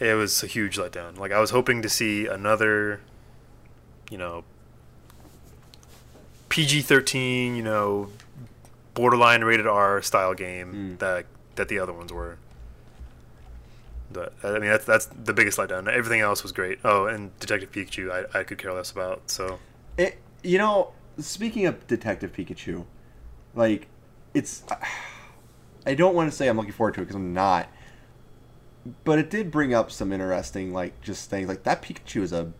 [0.00, 1.18] it was a huge letdown.
[1.18, 3.00] Like I was hoping to see another,
[4.10, 4.44] you know,
[6.48, 8.10] PG thirteen, you know,
[8.94, 10.98] borderline rated R style game Mm.
[10.98, 12.38] that that the other ones were.
[14.10, 15.88] But I mean that's that's the biggest letdown.
[15.88, 16.78] Everything else was great.
[16.84, 19.30] Oh, and Detective Pikachu, I, I could care less about.
[19.30, 19.58] So
[19.98, 22.84] It, you know, speaking of Detective Pikachu,
[23.58, 23.88] like,
[24.34, 24.62] it's.
[25.84, 27.68] I don't want to say I'm looking forward to it because I'm not.
[29.04, 31.48] But it did bring up some interesting, like, just things.
[31.48, 32.52] Like, that Pikachu is a.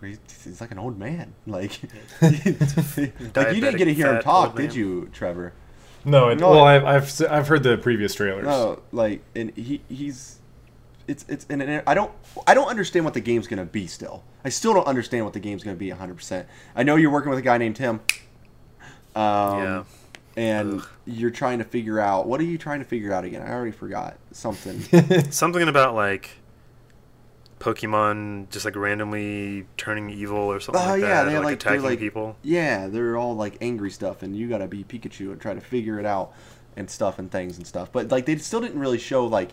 [0.00, 1.34] He's he's like an old man.
[1.46, 1.78] Like,
[2.22, 5.52] like you didn't get to hear him talk, did you, Trevor?
[6.06, 8.46] No, it, No, well, I- I've, I've I've heard the previous trailers.
[8.46, 10.38] No, like, and he he's,
[11.06, 12.10] it's it's and, and I don't
[12.46, 13.86] I don't understand what the game's gonna be.
[13.86, 16.14] Still, I still don't understand what the game's gonna be 100.
[16.14, 18.00] percent I know you're working with a guy named Tim.
[19.16, 19.84] Um, Yeah.
[20.36, 23.42] And you're trying to figure out what are you trying to figure out again?
[23.42, 24.80] I already forgot something.
[25.30, 26.30] Something about like
[27.58, 31.44] Pokemon just like randomly turning evil or something Oh, like yeah, that, they're or, like,
[31.44, 32.36] like- they're attacking like- people.
[32.42, 35.98] yeah, they're all like angry stuff, and you gotta be Pikachu and try to figure
[35.98, 36.32] it out
[36.76, 37.92] and stuff and things and stuff.
[37.92, 39.50] But like they still didn't really show like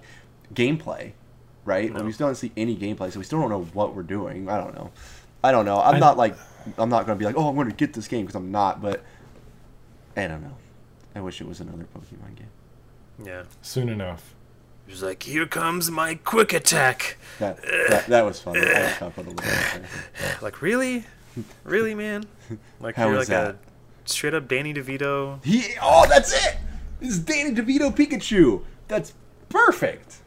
[0.53, 1.11] gameplay,
[1.65, 1.91] right?
[1.91, 2.03] No.
[2.03, 4.47] We still don't see any gameplay, so we still don't know what we're doing.
[4.47, 4.91] I don't know.
[5.43, 5.81] I don't know.
[5.81, 6.37] I'm I- not like
[6.77, 8.81] I'm not gonna be like, oh, I'm gonna get this game because I'm not.
[8.81, 9.03] But
[10.17, 10.57] I don't know.
[11.15, 12.49] I wish it was another Pokemon game.
[13.25, 13.43] Yeah.
[13.61, 14.33] Soon enough.
[14.87, 17.17] He's like, here comes my quick attack.
[17.39, 18.61] That that, that was funny.
[18.61, 20.41] I laughed a little bit.
[20.41, 21.05] Like, really?
[21.63, 22.25] Really, man?
[22.79, 23.55] Like, How you're like that?
[23.55, 23.57] a
[24.05, 25.43] straight up Danny DeVito.
[25.45, 26.57] He oh, that's it.
[26.99, 28.63] This is Danny DeVito Pikachu.
[28.87, 29.13] That's
[29.49, 30.17] perfect.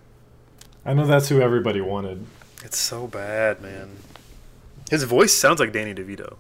[0.85, 2.25] I know that's who everybody wanted.
[2.63, 3.97] It's so bad, man.
[4.91, 6.37] His voice sounds like Danny DeVito.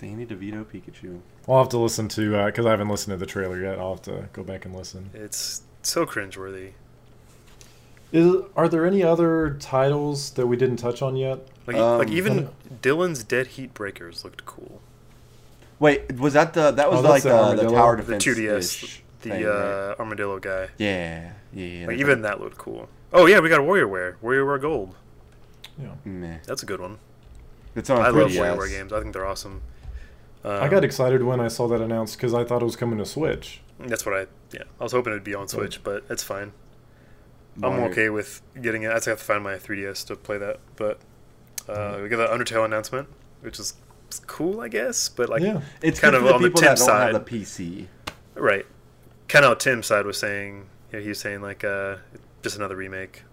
[0.00, 1.20] Danny DeVito Pikachu.
[1.48, 3.78] I'll have to listen to because I haven't listened to the trailer yet.
[3.78, 5.10] I'll have to go back and listen.
[5.14, 6.72] It's so cringeworthy.
[8.12, 11.46] Is are there any other titles that we didn't touch on yet?
[11.66, 14.80] Like, Um, like even but- Dillon's Dead Heat Breakers looked cool.
[15.78, 17.70] Wait, was that the that was Oh, the, like the the, the armadillo?
[17.74, 18.24] tower The defense?
[18.24, 19.94] 2DS, the thing, uh, right?
[20.00, 20.68] armadillo guy.
[20.78, 21.78] yeah, yeah, yeah.
[21.80, 22.88] Like that's even that looked cool.
[23.12, 24.16] Oh yeah, we got WarioWare.
[24.22, 24.94] WarioWare Gold.
[25.80, 25.88] Yeah.
[26.04, 26.38] Meh.
[26.46, 26.98] That's a good one.
[27.76, 28.56] It's on I love 3DS.
[28.56, 28.92] WarioWare games.
[28.92, 29.60] I think they're awesome.
[30.44, 32.98] Um, I got excited when I saw that announced because I thought it was coming
[32.98, 33.60] to Switch.
[33.80, 34.26] That's what I.
[34.52, 36.52] Yeah, I was hoping it'd be on Switch, but it's fine.
[37.62, 38.90] I'm okay with getting it.
[38.90, 40.60] I just have to find my 3DS to play that.
[40.76, 41.00] But
[41.68, 43.08] uh, we got the Undertale announcement,
[43.40, 43.74] which is
[44.10, 45.08] is cool, I guess.
[45.08, 47.14] But like, yeah, It's kind kind of of on the Tim that don't side.
[47.14, 47.86] have the PC.
[48.34, 48.64] right?
[49.26, 50.66] Kind of how Tim's side was saying.
[50.92, 51.96] You know, he was saying like, uh,
[52.42, 53.24] just another remake.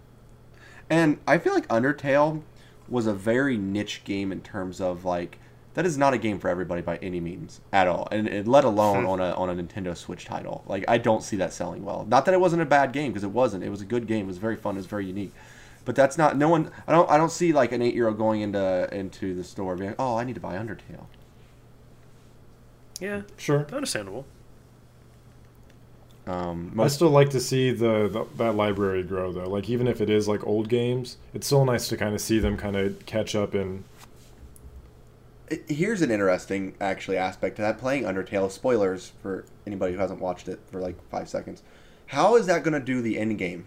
[0.89, 2.41] And I feel like Undertale
[2.89, 5.37] was a very niche game in terms of like
[5.75, 8.63] that is not a game for everybody by any means at all, and, and let
[8.65, 9.09] alone Hmm.
[9.09, 10.63] on a on a Nintendo Switch title.
[10.67, 12.05] Like I don't see that selling well.
[12.09, 13.63] Not that it wasn't a bad game because it wasn't.
[13.63, 14.25] It was a good game.
[14.25, 14.75] It was very fun.
[14.75, 15.31] It was very unique.
[15.85, 16.71] But that's not no one.
[16.87, 17.09] I don't.
[17.11, 19.99] I don't see like an eight year old going into into the store being like,
[19.99, 21.05] oh, I need to buy Undertale.
[22.99, 23.67] Yeah, sure.
[23.71, 24.25] understandable.
[26.27, 29.47] Um, I still like to see the, the that library grow though.
[29.47, 32.39] Like even if it is like old games, it's still nice to kind of see
[32.39, 33.83] them kind of catch up and It-
[35.67, 38.49] Here's an interesting actually aspect to that playing Undertale.
[38.51, 41.61] Spoilers for anybody who hasn't watched it for like five seconds.
[42.07, 43.65] How is that going to do the end game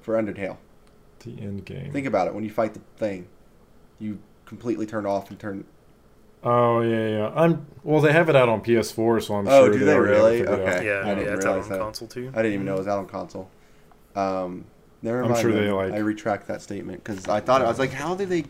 [0.00, 0.56] for Undertale?
[1.20, 1.92] the end game.
[1.92, 2.34] Think about it.
[2.34, 3.28] When you fight the thing,
[4.00, 5.64] you completely turn off and turn.
[6.42, 7.32] oh yeah, yeah.
[7.34, 8.00] I'm well.
[8.00, 10.48] They have it out on PS4, so I'm Oh, sure do they, they already have
[10.48, 10.62] it really?
[10.62, 10.86] Okay.
[10.86, 11.78] Yeah, I didn't yeah, it's out realize on that.
[11.80, 12.32] console too.
[12.34, 13.48] I didn't even know it was out on console.
[14.16, 14.64] Um,
[15.00, 15.40] never I'm mind.
[15.42, 18.28] sure they, like- I retract that statement because I thought I was like, how did
[18.28, 18.44] they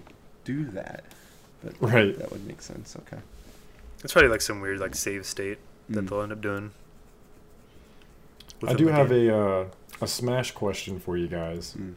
[0.44, 1.04] do that?
[1.62, 2.18] But Right.
[2.18, 2.96] that would make sense.
[2.96, 3.22] Okay.
[4.04, 6.08] It's probably like some weird like save state that Mm.
[6.10, 6.72] they'll end up doing.
[8.66, 9.30] I do have game.
[9.30, 9.66] a uh,
[10.00, 11.74] a smash question for you guys.
[11.78, 11.94] Mm.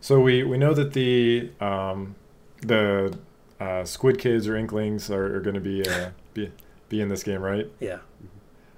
[0.00, 2.14] So we we know that the um,
[2.60, 3.16] the
[3.60, 6.52] uh, Squid Kids or Inklings are, are going to be uh, be
[6.88, 7.68] be in this game, right?
[7.80, 7.98] yeah.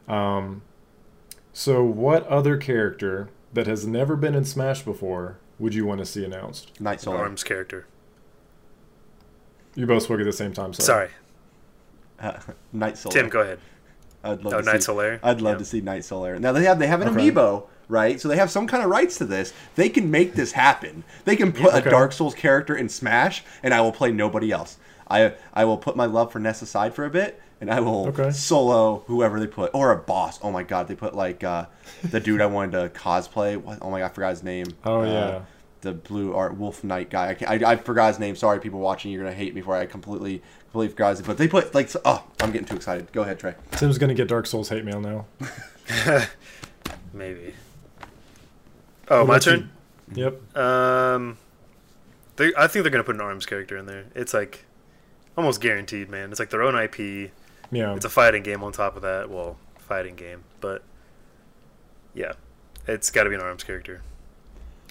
[0.08, 0.62] Um,
[1.54, 6.06] so what other character that has never been in Smash before would you want to
[6.06, 6.78] see announced?
[6.80, 7.20] Knight Solaire.
[7.20, 7.86] Arms character.
[9.74, 10.72] You both spoke at the same time.
[10.72, 11.08] Sorry.
[12.20, 12.38] Sorry, Uh,
[12.72, 13.10] Knight Solaire.
[13.12, 13.28] Tim.
[13.28, 13.58] Go ahead.
[14.22, 15.18] I'd love Oh, to Knight see, Solaire.
[15.22, 15.58] I'd love Yeah.
[15.58, 16.38] to see Knight Solaire.
[16.40, 17.30] Now they have they have an Okay.
[17.30, 18.20] amiibo, right?
[18.20, 19.52] So they have some kind of rights to this.
[19.74, 21.04] They can make this happen.
[21.24, 21.88] They can put Okay.
[21.88, 24.78] a Dark Souls character in Smash, and I will play nobody else.
[25.10, 28.06] I I will put my love for Ness aside for a bit, and I will
[28.08, 28.30] Okay.
[28.30, 30.38] solo whoever they put or a boss.
[30.42, 31.66] Oh my god, they put like uh,
[32.10, 33.56] the dude I wanted to cosplay.
[33.58, 33.78] What?
[33.82, 34.68] Oh my god, I forgot his name.
[34.86, 35.40] Oh, Uh, yeah.
[35.84, 37.36] The blue art wolf knight guy.
[37.46, 38.34] I, I, I forgot his name.
[38.36, 39.76] Sorry, people watching, you're gonna hate me for.
[39.76, 41.22] I completely completely forgot his.
[41.22, 43.12] But they put like oh, I'm getting too excited.
[43.12, 43.54] Go ahead, Trey.
[43.72, 45.26] Tim's going to get Dark Souls hate mail now.
[47.12, 47.54] Maybe.
[49.08, 49.70] Oh, What my turn.
[50.14, 50.24] you?
[50.24, 50.56] Yep.
[50.56, 51.38] Um,
[52.36, 54.06] they, I think they're gonna put an arms character in there.
[54.14, 54.64] It's like
[55.36, 56.30] almost guaranteed, man.
[56.30, 57.30] It's like their own IP.
[57.70, 57.94] Yeah.
[57.94, 59.30] It's a fighting game on top of that.
[59.30, 60.82] Well, fighting game, but
[62.14, 62.32] yeah,
[62.86, 64.00] it's got to be an arms character.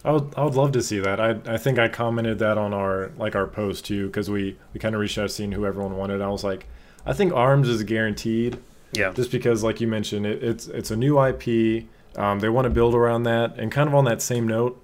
[0.06, 1.20] I would, I would love to see that.
[1.20, 4.80] I, I think I commented that on our like our post too because we, we
[4.80, 6.22] kind of reached out seeing who everyone wanted.
[6.22, 6.68] I was like,
[7.06, 8.60] I think Arms is guaranteed
[8.94, 11.86] Yeah, just because like you mentioned it, it's it's a new IP.
[12.16, 14.80] Um, they want to build around that and kind of on that same note.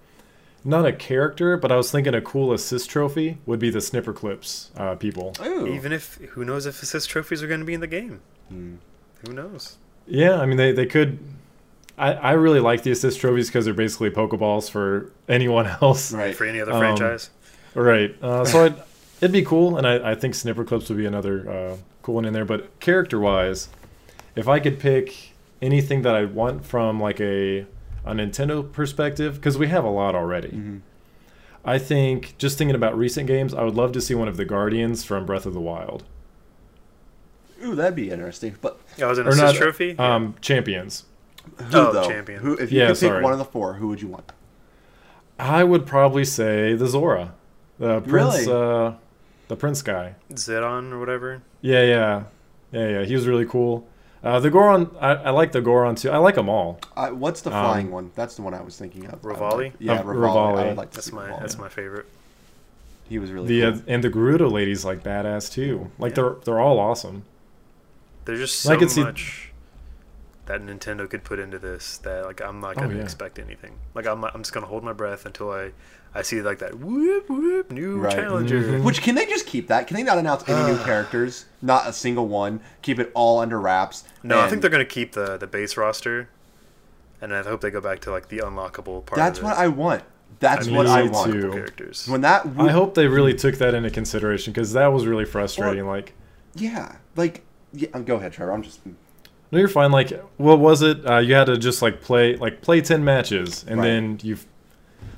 [0.66, 4.78] Not a character, but I was thinking a cool assist trophy would be the Snipperclips
[4.78, 5.34] uh, people.
[5.42, 5.68] Ooh.
[5.68, 8.22] even if who knows if assist trophies are going to be in the game?
[8.50, 8.76] Hmm.
[9.26, 9.78] Who knows?
[10.08, 11.20] Yeah, I mean they, they could.
[12.00, 16.12] I, I really like the assist trophies because they're basically Pokeballs for anyone else.
[16.12, 16.36] Right.
[16.36, 17.30] For any other Um, franchise.
[17.76, 18.16] Right.
[18.22, 18.76] Uh, so I'd,
[19.22, 22.34] it'd be cool, and I, I think Snipperclips would be another uh, cool one in
[22.34, 22.46] there.
[22.46, 23.70] But character wise,
[24.36, 27.66] if I could pick anything that I want from like a
[28.06, 30.50] a Nintendo perspective, because we have a lot already.
[30.50, 30.82] Mhm.
[31.66, 34.46] I think just thinking about recent games, I would love to see one of the
[34.46, 36.06] Guardians from Breath of the Wild.
[37.64, 38.56] Ooh, that'd be interesting.
[38.62, 39.98] But Yeah, was an assist not, trophy?
[40.00, 41.04] Um, champions.
[41.58, 42.08] Who Oh, though?
[42.08, 42.42] champion.
[42.42, 44.32] Who, if you Yeah, could pick one of the four, who would you want?
[45.38, 47.34] I would probably say the Zora,
[47.80, 48.52] the Prince, Really?
[48.88, 48.94] uh,
[49.48, 50.16] the Prince guy.
[50.34, 51.42] Zedon or whatever.
[51.62, 52.24] Yeah, yeah,
[52.72, 53.04] yeah, yeah.
[53.06, 53.88] He was really cool.
[54.22, 56.12] Uh, the Goron, I, I like the Goron too.
[56.12, 56.80] I like them all.
[56.98, 58.12] I, what's the Um, flying one?
[58.16, 59.14] That's the one I was thinking of.
[59.26, 59.58] I Revali?
[59.58, 60.56] like- yeah, Uh, Revali.
[60.74, 60.76] Revali.
[60.76, 61.40] like That's my Revali.
[61.40, 62.06] that's my favorite.
[63.08, 63.80] He was really The cool.
[63.80, 65.90] uh, and the Gerudo lady's like badass too.
[65.98, 66.16] Like Yeah.
[66.24, 67.24] they're they're all awesome.
[68.26, 69.49] There's just I so could see- much
[70.50, 73.04] that Nintendo could put into this that like I'm not Oh, gonna yeah.
[73.04, 73.78] expect anything.
[73.94, 75.72] Like I'm I'm just gonna hold my breath until I
[76.14, 78.14] I see like that whoop whoop new Right.
[78.16, 78.60] challenger.
[78.64, 78.84] Mhm.
[78.84, 79.86] Which can they just keep that?
[79.88, 81.46] Can they not announce any new characters?
[81.62, 82.62] Not a single one.
[82.82, 84.06] Keep it all under wraps.
[84.24, 86.30] No, I think they're gonna keep the the base roster,
[87.22, 89.18] and I hope they go back to like the unlockable part.
[89.18, 89.60] That's of what it.
[89.60, 90.02] I want.
[90.40, 91.32] That's I what I want.
[91.32, 91.52] too.
[91.52, 92.08] characters.
[92.08, 95.86] When that, I hope they really took that into consideration because that was really frustrating.
[95.86, 96.14] like,
[96.56, 97.90] yeah, like, yeah.
[98.00, 98.52] Go ahead, Trevor.
[98.54, 98.80] I'm just.
[99.52, 99.92] No, you're fine.
[99.92, 101.06] Like, what was it?
[101.10, 103.86] Uh, you had to just like play like play ten matches, and Right.
[103.88, 104.46] then you've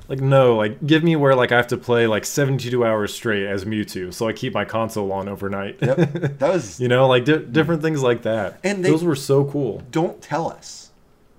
[0.08, 3.46] like no, like give me where like I have to play like 72 hours straight
[3.46, 5.78] as Mewtwo, so I keep my console on overnight.
[5.80, 5.98] Yep.
[6.38, 6.80] That was.
[6.80, 8.58] you know, like di- different things like that.
[8.64, 9.82] And they- those were so cool.
[9.90, 10.90] Don't tell us.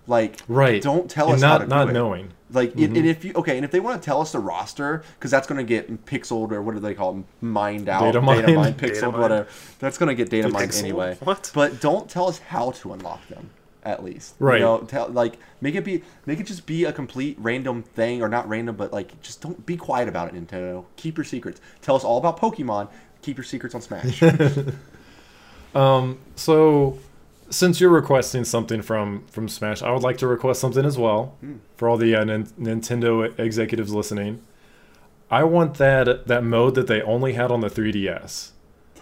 [0.08, 0.40] Like.
[0.48, 0.82] Right.
[0.82, 2.32] Don't tell and us not not do it.
[2.54, 2.68] Knowing.
[2.68, 5.04] Like, and- and if you okay, and if they want to tell us the roster,
[5.20, 8.22] because that's going to get pixeled or what do they call them, mined out, Data
[8.22, 8.46] mined.
[8.46, 9.22] data mined, Data pixeled, mined.
[9.22, 9.48] whatever.
[9.80, 10.80] That's going to get data mined Pixeled?
[10.84, 11.18] anyway.
[11.24, 11.52] What?
[11.54, 13.50] But don't tell us how to unlock them.
[13.86, 14.60] At least, Right.
[14.60, 18.22] You know, tell like make it be make it just be a complete random thing,
[18.22, 20.36] or not random, but like just don't be quiet about it.
[20.36, 21.60] Nintendo, keep your secrets.
[21.82, 22.88] Tell us all about Pokemon.
[23.24, 24.24] Keep your secrets on Smash.
[25.76, 26.98] Um, so
[27.54, 31.36] since you're requesting something from from Smash, I would like to request something as well
[31.40, 31.56] Hmm.
[31.78, 34.42] for all the uh, Nin- Nintendo executives listening.
[35.32, 38.52] I want that that mode that they only had on the 3DS.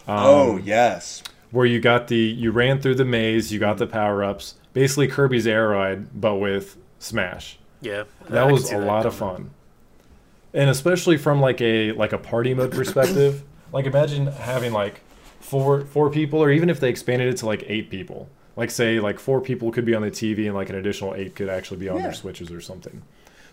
[0.07, 3.87] Um, oh yes, where you got the you ran through the maze, you got the
[3.87, 7.59] power ups, basically Kirby's Air Ride, but with Smash.
[7.81, 9.51] yeah, That I was a that lot of fun,
[10.53, 13.43] and especially from like a like a party mode perspective.
[13.73, 15.01] like imagine having like
[15.39, 18.27] four four people, or even if they expanded it to like eight people.
[18.55, 21.35] Like say like four people could be on the TV, and like an additional eight
[21.35, 22.03] could actually be on Yeah.
[22.03, 23.01] their switches or something.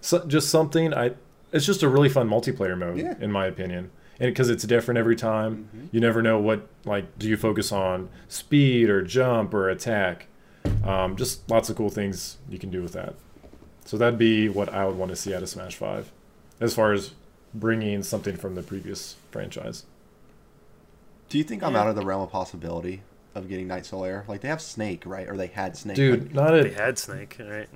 [0.00, 1.12] So just something I.
[1.52, 3.14] It's just a really fun multiplayer mode, Yeah.
[3.20, 5.88] in my opinion, and because it's different every time.
[5.92, 10.26] You never know what like do you focus on speed or jump or attack.
[10.84, 13.14] Um, just lots of cool things you can do with that.
[13.86, 16.12] So that'd be what I would want to see out of Smash Five,
[16.60, 17.12] as far as
[17.54, 19.84] bringing something from the previous franchise.
[21.30, 21.80] Do you think I'm Yeah.
[21.82, 23.02] out of the realm of possibility
[23.38, 24.26] of getting Knight Solaire?
[24.28, 25.28] Like they have Snake, right?
[25.28, 25.96] Or they had Snake.
[25.96, 27.68] Dude, Like, not They at had Snake, right?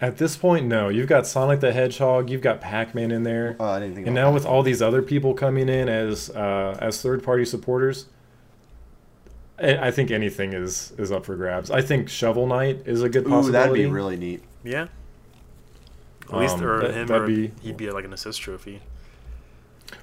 [0.00, 0.66] at this point.
[0.66, 3.94] No, you've got Sonic the Hedgehog, you've got Pac Man in there, oh, I didn't
[3.96, 4.06] think.
[4.06, 4.34] and about now that.
[4.34, 8.06] with all these other people coming in as uh, as third party supporters,
[9.58, 11.70] I, I think anything is is up for grabs.
[11.70, 13.28] I think Shovel Knight is a good possibility.
[13.28, 13.52] Ooh, possibility.
[13.52, 14.42] that'd be really neat.
[14.64, 14.86] Yeah.
[16.30, 18.82] At least, Um, or that- him, or be- he'd be like an assist trophy.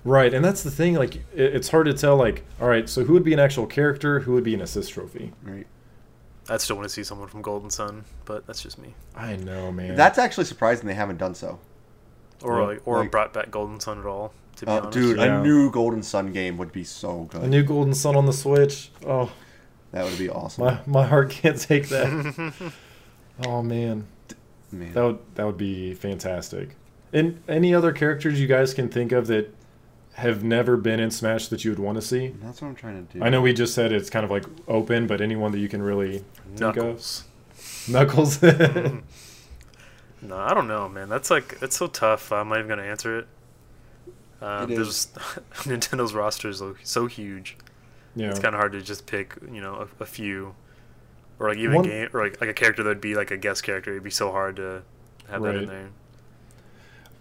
[0.05, 0.93] Right, and that's the thing.
[0.95, 1.23] Like, it,
[1.55, 2.15] it's hard to tell.
[2.15, 4.19] Like, all right, so who would be an actual character?
[4.21, 5.33] Who would be an assist trophy?
[5.43, 5.67] Right.
[6.47, 8.93] I'd still want to see someone from Golden Sun, but that's just me.
[9.15, 9.95] I know, man.
[9.95, 11.59] That's actually surprising they haven't done so.
[12.43, 14.31] Or Yeah, like, or like- brought back Golden Sun at all.
[14.57, 15.39] To be Uh, honest, dude, Yeah.
[15.39, 17.41] a new Golden Sun game would be so good.
[17.41, 18.91] a new Golden Sun on the Switch.
[19.05, 19.31] Oh,
[19.91, 20.65] that would be awesome.
[20.65, 22.53] my my heart can't take that.
[23.45, 24.05] oh man,
[24.71, 24.93] Man.
[24.93, 26.75] that would that would be fantastic.
[27.11, 29.53] And any other characters you guys can think of that
[30.15, 32.33] have never been in Smash that you would want to see?
[32.41, 33.23] That's what I'm trying to do.
[33.23, 35.81] I know we just said it's kind of like open, but anyone that you can
[35.81, 36.23] really
[36.55, 37.23] think Knuckles.
[37.87, 37.89] of.
[37.93, 38.41] Knuckles.
[38.41, 39.01] No,
[40.37, 41.09] I don't know, man.
[41.09, 42.31] That's like it's so tough.
[42.31, 43.27] I'm not even gonna answer it.
[44.41, 45.07] Um, It there's
[45.63, 47.57] Nintendo's roster is so- so huge.
[48.15, 48.29] yeah.
[48.29, 50.55] It's kind of hard to just pick, you know, a, a few,
[51.39, 53.63] or like even One- game, or like, like a character that'd be like a guest
[53.63, 53.91] character.
[53.91, 54.81] It'd be so hard to
[55.29, 55.89] have that in there.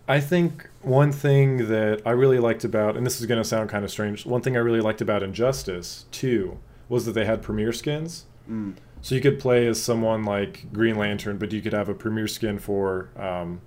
[0.07, 3.71] I think one thing that I really liked about, and this is going to sound
[3.71, 7.43] kind of strange, one thing I really liked about Injustice 2 was that they had
[7.43, 8.27] premiere skins.
[8.51, 8.75] Mm.
[9.01, 12.29] So you could play as someone like Green Lantern, but you could have a premiere
[12.29, 13.61] skin for um,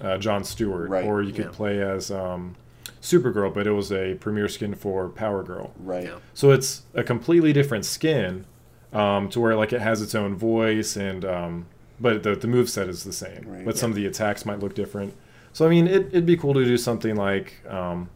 [0.00, 0.88] uh, John Stewart.
[0.90, 1.50] Right, Or you could yeah.
[1.52, 2.54] play as um,
[3.02, 5.72] Supergirl, but it was a premiere skin for Power Girl.
[5.78, 6.04] Right.
[6.04, 6.18] Yeah.
[6.34, 8.46] So it's a completely different skin,
[8.92, 11.66] um, to where like it has its own voice and um,
[12.00, 13.64] but the the move set is the same, Right.
[13.64, 15.14] but some of the attacks might look different.
[15.54, 18.10] So I mean, it, it'd be cool to do something like um,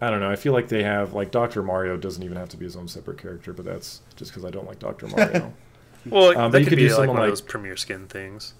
[0.00, 0.30] I don't know.
[0.30, 2.88] I feel like they have like Doctor Mario doesn't even have to be his own
[2.88, 5.52] separate character, but that's just because I don't like Doctor Mario.
[6.06, 7.76] Well, Um, but that you could could be do like something one of those premiere
[7.76, 8.54] skin things.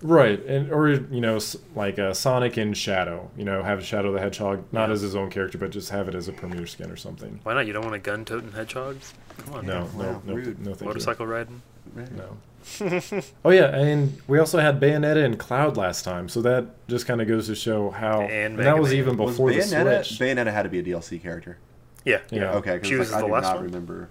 [0.00, 1.38] Right, and or you know,
[1.76, 3.30] like uh, Sonic and Shadow.
[3.36, 4.94] You know, have Shadow the Hedgehog not Yeah.
[4.94, 7.38] as his own character, but just have it as a premiere skin or something.
[7.44, 7.68] Why not?
[7.68, 8.98] You don't want a gun toting hedgehog?
[9.44, 9.96] Come on, No, man.
[9.96, 10.58] no, Wow, no, rude.
[10.58, 10.86] no, thank you.
[10.88, 11.62] motorcycle riding.
[11.94, 12.36] No.
[13.44, 17.20] oh yeah, and we also had Bayonetta and Cloud last time, so that just kind
[17.20, 18.22] of goes to show how.
[18.22, 18.98] And And, that was Man.
[18.98, 20.18] even Was before the Switch.
[20.18, 21.58] Bayonetta had to be a DLC character.
[22.04, 22.52] Yeah, Yeah.
[22.54, 23.64] Okay, because She was like, I the do not one?
[23.64, 24.08] remember.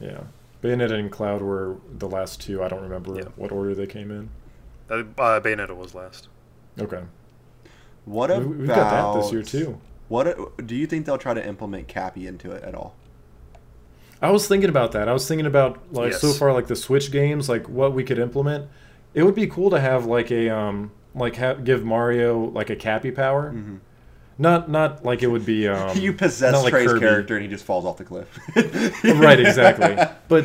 [0.00, 0.20] yeah,
[0.62, 2.62] Bayonetta and Cloud were the last two.
[2.62, 3.24] I don't remember Yeah.
[3.36, 4.28] what order they came in.
[4.90, 6.28] Uh, uh, Bayonetta was last.
[6.80, 7.02] Okay,
[8.04, 9.80] What about we've got that this year too.
[10.08, 12.94] What do you think they'll try to implement Cappy into it at all?
[14.22, 15.08] I was thinking about that.
[15.08, 18.18] I was thinking about like so far like the Switch games, like what we could
[18.18, 18.68] implement.
[19.14, 22.76] It would be cool to have like a um like ha- give Mario like a
[22.76, 23.52] Cappy power.
[23.52, 23.76] Mm-hmm.
[24.38, 27.00] Not not like it would be um you possess not like Trey's Kirby.
[27.00, 28.28] character and he just falls off the cliff.
[29.04, 29.96] right, exactly.
[30.28, 30.44] But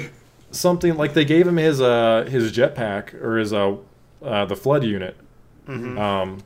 [0.51, 3.76] something like they gave him his uh his jetpack or his uh,
[4.23, 5.17] uh the flood unit
[5.67, 5.97] Mm-hmm.
[5.97, 6.39] um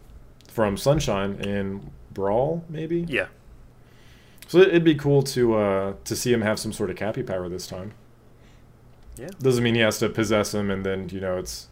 [0.47, 3.05] from Sunshine in Brawl maybe.
[3.07, 3.27] Yeah,
[4.49, 7.47] So it'd be cool to uh to see him have some sort of Cappy power
[7.47, 7.93] this time.
[9.15, 9.29] yeah.
[9.39, 11.67] Doesn't mean he has to possess him and then you know it's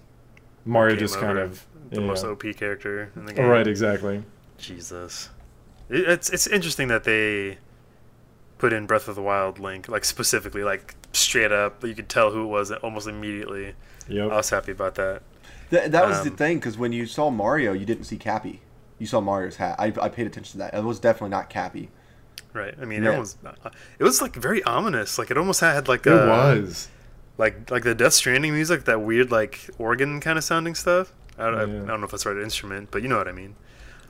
[0.63, 2.07] Mario Game just kind of The yeah.
[2.07, 3.45] most OP character in the Oh, game.
[3.47, 4.23] right, exactly.
[4.59, 5.29] Jesus,
[5.89, 7.57] it, it's it's interesting that they
[8.59, 11.83] put in Breath of the Wild link like specifically, like straight up.
[11.83, 13.73] You could tell who it was almost immediately.
[14.07, 14.31] Yep.
[14.31, 15.21] I was happy about that.
[15.69, 18.61] Th- that was the Um, thing because when you saw Mario, you didn't see Cappy.
[18.99, 19.75] You saw Mario's hat.
[19.79, 20.73] I, I paid attention to that.
[20.73, 21.89] It was definitely not Cappy.
[22.53, 22.73] Right.
[22.81, 23.15] I mean, Yeah.
[23.15, 23.69] it was uh,
[23.99, 25.17] it was like very ominous.
[25.19, 26.27] Like it almost had like a it a,
[26.61, 26.87] was.
[27.37, 31.13] like like the Death Stranding music, that weird like organ kind of sounding stuff.
[31.37, 31.83] I don't, I, Yeah.
[31.83, 33.55] I don't know if that's the right instrument, but you know what I mean.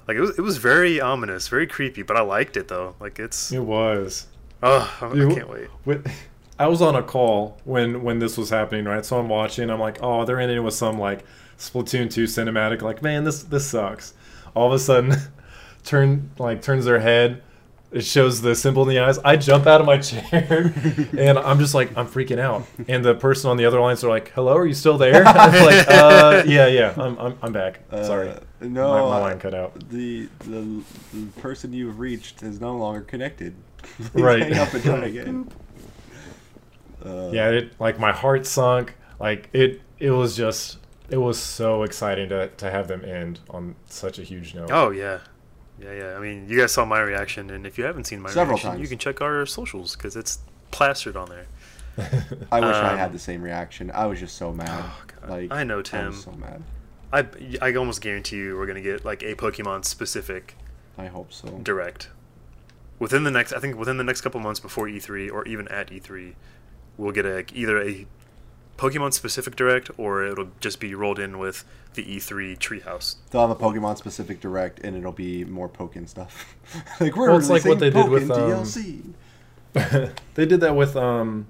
[0.07, 2.95] Like it was it was very ominous, very creepy, but I liked it though.
[3.01, 4.27] Like it's It was.
[4.63, 5.67] oh, I, You- I can't wait.
[5.83, 6.09] With,
[6.59, 9.05] I was on a call when when this was happening, right?
[9.05, 9.69] So I'm watching.
[9.69, 11.23] I'm like, oh, they're ending with some like
[11.59, 12.81] Splatoon 2 cinematic.
[12.81, 14.13] Like, man, this this sucks.
[14.55, 15.13] All of a sudden,
[15.83, 17.43] turn like turns their head.
[17.89, 19.17] It shows the symbol in the eyes.
[19.19, 20.73] I jump out of my chair,
[21.17, 22.63] and I'm just like, I'm freaking out.
[22.89, 25.65] And the person on the other lines are like, "Hello, are you still there?" I'm
[25.65, 27.79] like, uh, "Yeah, yeah, I'm I'm, I'm back.
[27.91, 30.83] Sorry, Uh, no, my, my uh, line cut out." The, the
[31.13, 33.55] the person you've reached is no longer connected.
[34.13, 34.41] Right.
[34.41, 35.49] Hang up and try again.
[37.05, 40.79] Uh, yeah it like my heart sunk like it it was just
[41.09, 44.89] it was so exciting to, to have them end on such a huge note Oh
[44.89, 45.19] yeah,
[45.79, 46.15] yeah, yeah.
[46.15, 48.81] I mean, you guys saw my reaction, and if you haven't seen my Several reaction,
[48.81, 50.39] you can check our socials because it's
[50.71, 51.45] plastered on there.
[52.51, 53.91] I wish I Um, had the same reaction.
[53.91, 54.83] I was just so mad.
[55.23, 56.07] Oh, Like I know, I Tim.
[56.07, 56.63] was so mad.
[57.11, 57.25] I
[57.61, 60.55] I almost guarantee you we're gonna get like a Pokemon specific
[60.97, 61.47] I hope so.
[61.63, 62.09] direct
[62.99, 63.53] within the next.
[63.53, 66.33] I think within the next couple months before E3 or even at E3,
[66.97, 68.05] we'll get a either a
[68.77, 71.65] Pokemon specific direct or it'll just be rolled in with
[71.95, 73.15] the E3 Treehouse.
[73.31, 76.55] They'll have a Pokemon specific direct, and it'll be more Pokken stuff.
[77.01, 78.63] like we're Well, it's like what releasing they did with, um,
[79.73, 80.13] DLC.
[80.35, 81.47] they did that with um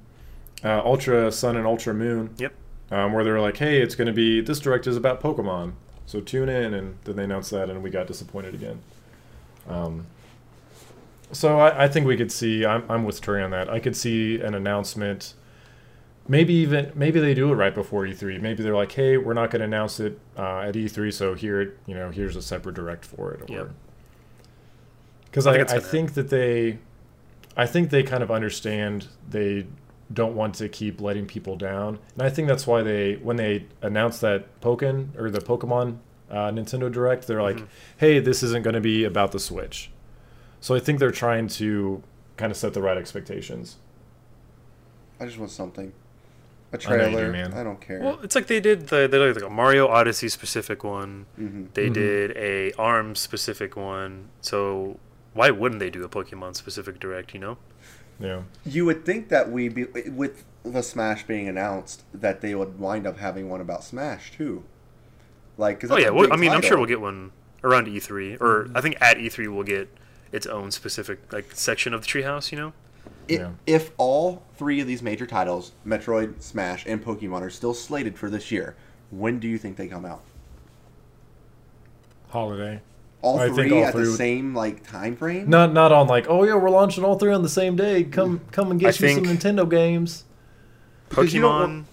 [0.63, 2.53] uh, ultra sun and ultra moon Yep.
[2.91, 5.73] um, where they were like hey it's going to be this direct is about pokemon
[6.07, 8.80] so tune in and then they announced that and we got disappointed again
[9.69, 10.07] um,
[11.32, 13.95] so I, I think we could see I'm, I'm with Trey on that i could
[13.95, 15.36] see an announcement
[16.28, 19.49] maybe even maybe they do it right before e3 maybe they're like hey we're not
[19.51, 23.05] going to announce it uh, at e3 so here you know here's a separate direct
[23.05, 23.69] for it Yep.
[25.25, 26.80] because I I, think I think that they
[27.55, 29.67] i think they kind of understand they
[30.13, 33.65] don't want to keep letting people down and i think that's why they when they
[33.82, 35.97] announced that Pokemon or the pokemon
[36.30, 37.67] uh, nintendo direct they're like Mhm.
[37.97, 39.89] hey this isn't going to be about the switch
[40.59, 42.03] so i think they're trying to
[42.38, 43.78] kind of set the right expectations
[45.19, 45.93] I just want something.
[46.74, 47.32] A I know you do, trailer.
[47.32, 47.53] man.
[47.53, 47.99] I don't care.
[48.01, 51.26] Well, it's like they did the they did like a Mario Odyssey specific one.
[51.38, 51.93] hmm They Mhm.
[51.93, 54.30] did a ARM specific one.
[54.41, 54.99] So
[55.34, 57.34] why wouldn't they do a Pokemon specific direct?
[57.34, 57.57] You know?
[58.20, 62.80] yeah You would think that we be with the Smash being announced that they would
[62.80, 64.63] wind up having one about Smash too.
[65.57, 66.09] Like, cause Oh yeah.
[66.09, 67.32] Well, I mean, I'm sure we'll get one
[67.63, 69.88] around E3, or I think at E3 we'll get
[70.32, 72.51] its own specific like section of the treehouse.
[72.51, 72.74] You know?
[73.28, 73.51] If, Yeah.
[73.65, 78.30] if all three of these major titles, Metroid, Smash, and Pokemon, are still slated for
[78.30, 78.75] this year,
[79.11, 80.21] when do you think they come out?
[82.30, 82.82] holiday
[83.21, 85.49] All I think three all at three the would- same like time frame?
[85.49, 88.41] not not on like oh yeah we're launching all three on the same day come
[88.51, 90.25] come and I get you some nintendo games
[91.09, 91.86] Because you don't Pokemon want-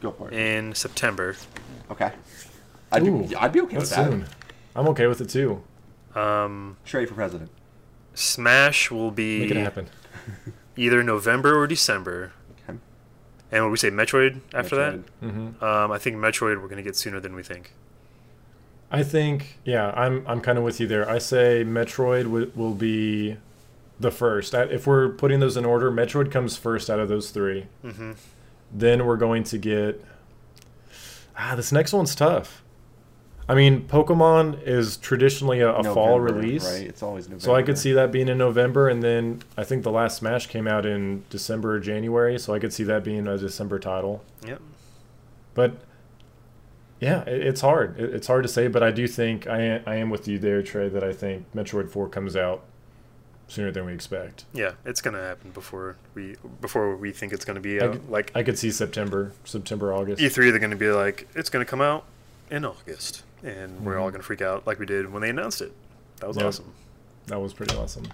[0.00, 0.34] Go for it.
[0.34, 1.34] in September.
[1.90, 2.12] Okay.
[2.92, 4.10] I'd be, I'd be okay with that.
[4.10, 4.26] soon.
[4.76, 5.62] I'm okay with it too.
[6.14, 7.50] Um, Trey for president.
[8.14, 9.88] Smash will be Make it happen.
[10.76, 12.32] either November or December.
[12.68, 12.78] Okay.
[13.52, 15.04] And what we say, Metroid after Metroid.
[15.60, 15.64] that?
[15.66, 17.72] Um, I think Metroid we're gonna get sooner than we think.
[18.90, 21.08] I think, yeah, I'm I'm kind of with you there.
[21.10, 23.36] I say Metroid w- will be
[23.98, 24.54] the first.
[24.54, 27.66] I- If we're putting those in order, Metroid comes first out of those three.
[27.84, 28.12] Mm-hmm.
[28.72, 30.04] Then we're going to get.
[31.38, 32.62] Ah, this next one's tough.
[33.48, 36.86] I mean, Pokemon is traditionally a, a fall release, Right.
[36.86, 37.44] It's always November.
[37.44, 40.48] so I could see that being in November, and then I think the last Smash
[40.48, 44.24] came out in December or January, so I could see that being a December title.
[44.44, 44.60] Yep.
[45.54, 45.74] But
[47.00, 48.00] yeah, it, it's hard.
[48.00, 50.38] It, it's hard to say, but I do think I am, I am with you
[50.40, 50.88] there, Trey.
[50.88, 52.62] That I think Metroid Four comes out
[53.46, 54.44] sooner than we expect.
[54.52, 57.92] Yeah, it's gonna happen before we before we think it's gonna be I out.
[57.92, 60.20] could- like I could see September, September, August.
[60.20, 62.04] E3, they're gonna be like, it's gonna come out
[62.50, 64.12] in August, and we're all Mhm.
[64.12, 65.72] gonna freak out like we did when they announced it.
[66.20, 66.46] That was Yep.
[66.46, 66.72] awesome.
[67.26, 68.04] That was pretty awesome.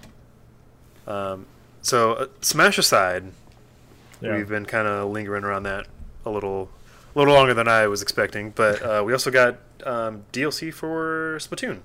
[1.07, 1.45] Um,
[1.81, 3.31] so uh, Smash aside,
[4.21, 4.35] Yeah.
[4.37, 5.87] we've been kind of lingering around that
[6.25, 6.69] a little,
[7.15, 8.51] a little longer than I was expecting.
[8.51, 11.79] But uh, we also got um, DLC for Splatoon.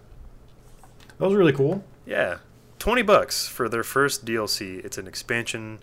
[1.18, 1.84] That was really cool.
[2.07, 2.39] Yeah,
[2.78, 4.78] twenty bucks for their first DLC.
[4.84, 5.80] It's an expansion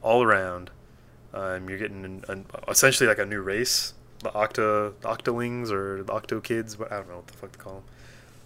[0.00, 0.70] all around.
[1.34, 6.02] Um, you're getting an, an, essentially like a new race, the Octa the Octolings or
[6.02, 6.78] the Octo Kids.
[6.78, 7.82] What I don't know what the fuck to call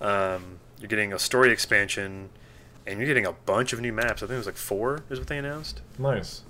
[0.01, 0.09] them.
[0.09, 2.31] Um, you're getting a story expansion,
[2.87, 4.23] and you're getting a bunch of new maps.
[4.23, 5.81] I think it was like four is what they announced.
[5.99, 6.43] Nice.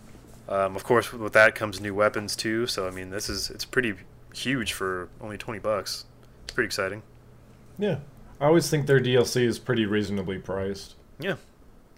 [0.48, 2.66] Um, of course, with that comes new weapons too.
[2.66, 3.94] So I mean, this is it's pretty
[4.34, 6.04] huge for only twenty bucks.
[6.44, 7.02] It's pretty exciting.
[7.78, 7.98] Yeah.
[8.40, 10.94] I always think their DLC is pretty reasonably priced.
[11.18, 11.36] Yeah.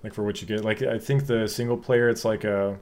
[0.02, 0.64] Like for what you get.
[0.64, 2.78] Like I think the single player it's like a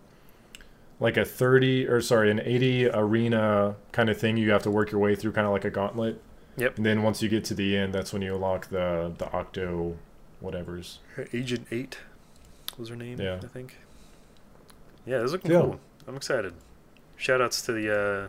[1.00, 4.90] like a 30 or sorry, an 80 arena kind of thing you have to work
[4.92, 6.20] your way through kind of like a gauntlet.
[6.56, 6.76] Yep.
[6.76, 9.96] And then once you get to the end, that's when you unlock the the octo
[10.42, 10.98] whatevers.
[11.32, 11.98] Agent Eight
[12.78, 13.20] was her name.
[13.20, 13.40] Yeah.
[13.42, 13.76] I think.
[15.04, 15.60] Yeah, it's looking Yeah.
[15.62, 15.80] cool.
[16.06, 16.54] I'm excited.
[17.16, 18.28] Shout outs to the uh,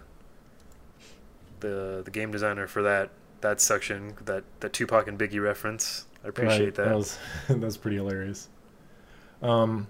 [1.60, 3.10] the the game designer for that
[3.42, 6.06] that section that that Tupac and Biggie reference.
[6.24, 6.96] I appreciate Right, that.
[6.96, 8.50] was that's pretty hilarious.
[9.42, 9.88] Um,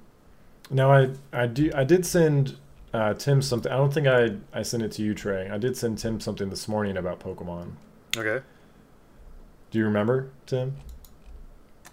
[0.70, 2.58] now I I do I did send
[2.96, 3.72] uh, Tim something.
[3.72, 5.50] I don't think I I sent it to you, Trey.
[5.50, 7.74] I did send Tim something this morning about Pokemon.
[8.18, 8.44] Okay.
[9.72, 10.76] Do you remember, Tim?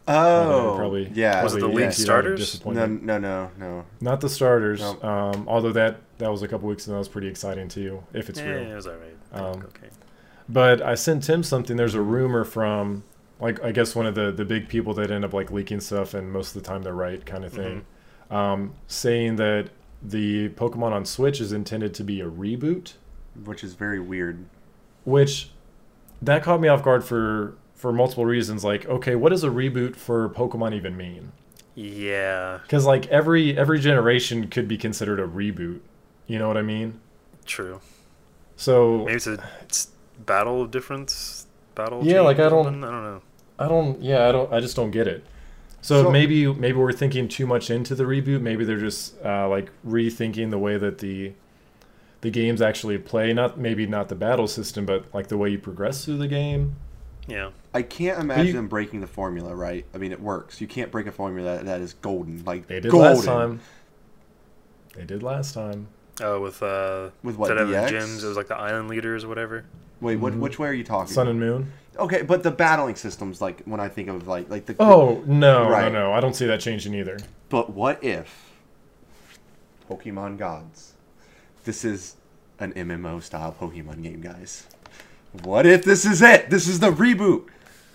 [0.07, 1.11] Uh, Oh, probably.
[1.15, 1.43] yeah.
[1.43, 2.65] Was it the probably league emptied starters?
[2.65, 3.85] No, no, no, no.
[4.01, 4.81] Not the starters.
[4.81, 5.01] No.
[5.03, 6.93] Um, although that that was a couple weeks ago.
[6.95, 8.71] That was pretty exciting to you, if it's yeah, real.
[8.71, 9.17] it was alright.
[9.33, 9.89] Um, okay.
[10.49, 11.77] But I sent Tim something.
[11.77, 13.05] There's a rumor from,
[13.41, 16.15] like, I guess one of the the big people that end up like leaking stuff,
[16.15, 17.85] and most of the time they're right, kind of thing,
[18.31, 19.71] um, saying that
[20.05, 22.95] the Pokemon on Switch is intended to be a reboot,
[23.45, 24.45] Which is very weird.
[25.05, 25.51] which
[26.21, 28.65] that caught me off guard for for multiple reasons.
[28.65, 31.33] Like, okay, what does a reboot for Pokemon even mean?
[31.75, 35.81] Yeah, Because like every every generation could be considered a reboot.
[36.27, 37.01] You know what I mean?
[37.45, 37.81] true.
[38.57, 39.89] So Maybe it's a it's
[40.27, 41.47] battle of difference.
[41.75, 42.01] Battle.
[42.05, 43.23] Yeah, like, I don't- I don't know.
[43.59, 44.01] I don't.
[44.03, 44.53] Yeah, I don't.
[44.53, 45.25] I just don't get it.
[45.83, 48.41] So, So- maybe maybe we're thinking too much into the reboot.
[48.41, 51.33] Maybe they're just uh, like rethinking the way that the
[52.22, 53.33] the games actually play.
[53.35, 56.76] Not maybe not the battle system, but like the way you progress through the game.
[57.26, 57.51] Yeah.
[57.74, 59.85] I can't imagine you- them breaking the formula, right?
[59.95, 60.61] I mean, it works.
[60.61, 62.43] You can't break a formula that, that is golden.
[62.45, 63.14] Like They did golden.
[63.16, 63.61] last time.
[64.95, 65.89] They did last time.
[66.20, 67.91] Oh, with uh, With what, instead of the DX?
[67.91, 69.64] gyms, it was like the island leaders or whatever.
[70.01, 70.39] Wait, what, Mhm.
[70.41, 71.12] which way are you talking?
[71.12, 71.72] Sun and Moon.
[71.99, 74.74] Okay, but the battling systems, like when I think of like like the.
[74.80, 75.93] Oh no, Right.
[75.93, 76.12] no, no!
[76.12, 77.18] I don't see that changing either.
[77.51, 78.51] But what if
[79.90, 80.93] Pokemon Gods?
[81.64, 82.16] This is
[82.59, 84.66] an MMO style Pokemon game, guys.
[85.43, 86.51] What if this is it?
[86.51, 87.49] This is the reboot.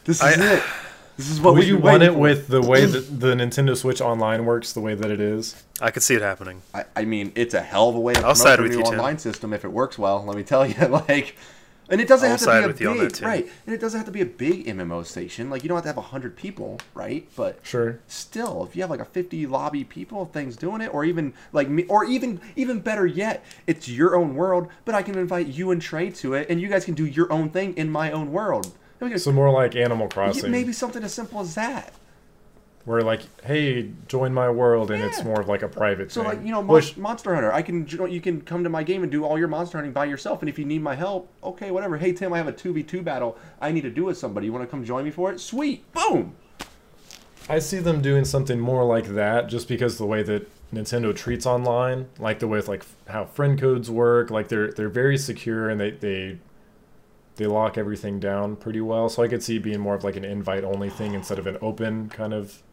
[0.06, 0.64] This is I- it.
[1.18, 4.02] This is what Would we you want it with the way that the Nintendo Switch
[4.02, 5.64] Online works, the way that it is?
[5.82, 6.62] I could see it happening.
[6.76, 8.72] I, I mean, it's a hell of a way to I'll promote side the with
[8.74, 8.94] new you, Tim.
[9.00, 10.24] online system if it works well.
[10.24, 10.76] Let me tell you,
[11.08, 11.36] like,
[11.90, 13.26] and it doesn't I'll have to side be a with you on big that, too.
[13.26, 15.50] right, and it doesn't have to be a big MMO station.
[15.50, 17.28] Like, you don't have to have hundred people, right?
[17.36, 18.00] But Sure.
[18.08, 21.70] still, if you have like a fifty lobby people things doing it, or even like
[21.70, 24.68] me, or even even better yet, it's your own world.
[24.86, 27.32] But I can invite you and Trey to it, and you guys can do your
[27.32, 28.74] own thing in my own world.
[29.00, 31.94] And can- So more like Animal Crossing, maybe something as simple as that.
[32.88, 36.30] Where like, hey, join my world, and it's more of like a private So thing.
[36.30, 39.04] like you know, Mon- Which Monster Hunter, I can you can come to my game
[39.04, 40.42] and do all your monster hunting by yourself.
[40.42, 41.98] And if you need my help, okay, whatever.
[41.98, 44.46] Hey Tim, I have a two v two battle I need to do with somebody.
[44.46, 45.42] You want to come join me for it?
[45.42, 46.38] Sweet, boom.
[47.50, 51.46] I see them doing something more like that, just because the way that Nintendo treats
[51.46, 54.32] online, like the way with like how friend codes work.
[54.32, 56.38] Like they're they're very secure and they they
[57.36, 59.10] they lock everything down pretty well.
[59.10, 61.48] So I could see it being more of like an invite only thing instead of
[61.48, 62.64] an open kind of.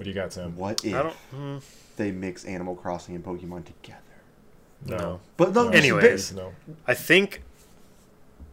[0.00, 0.56] What do you got, Sam?
[0.56, 1.16] What if I don't.
[1.36, 1.62] Mm,
[1.96, 4.00] they mix Animal Crossing and Pokemon together?
[4.86, 5.20] no.
[5.36, 5.70] But no, No.
[5.72, 6.32] Anyways.
[6.32, 6.54] No.
[6.86, 7.42] I think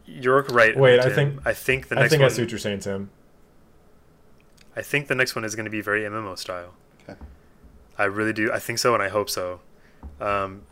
[0.04, 0.76] you're right.
[0.76, 2.30] Wait, I think- I think the I next think one.
[2.30, 3.08] I see what you're saying, Tim.
[4.76, 6.74] I think the next one is going to be very MMO style.
[7.08, 7.18] Okay.
[7.96, 8.52] I really do.
[8.52, 9.60] I think so, and I hope so.
[10.20, 10.64] Um,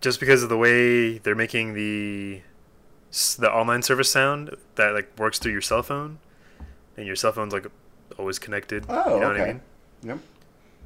[0.00, 2.40] just because of the way they're making the
[3.38, 6.18] the online service sound that like works through your cell phone,
[6.96, 7.66] and your cell phone's like
[8.20, 8.84] always connected.
[8.88, 9.52] Oh, you know what I okay.
[9.52, 9.60] mean?
[10.04, 10.18] Yep.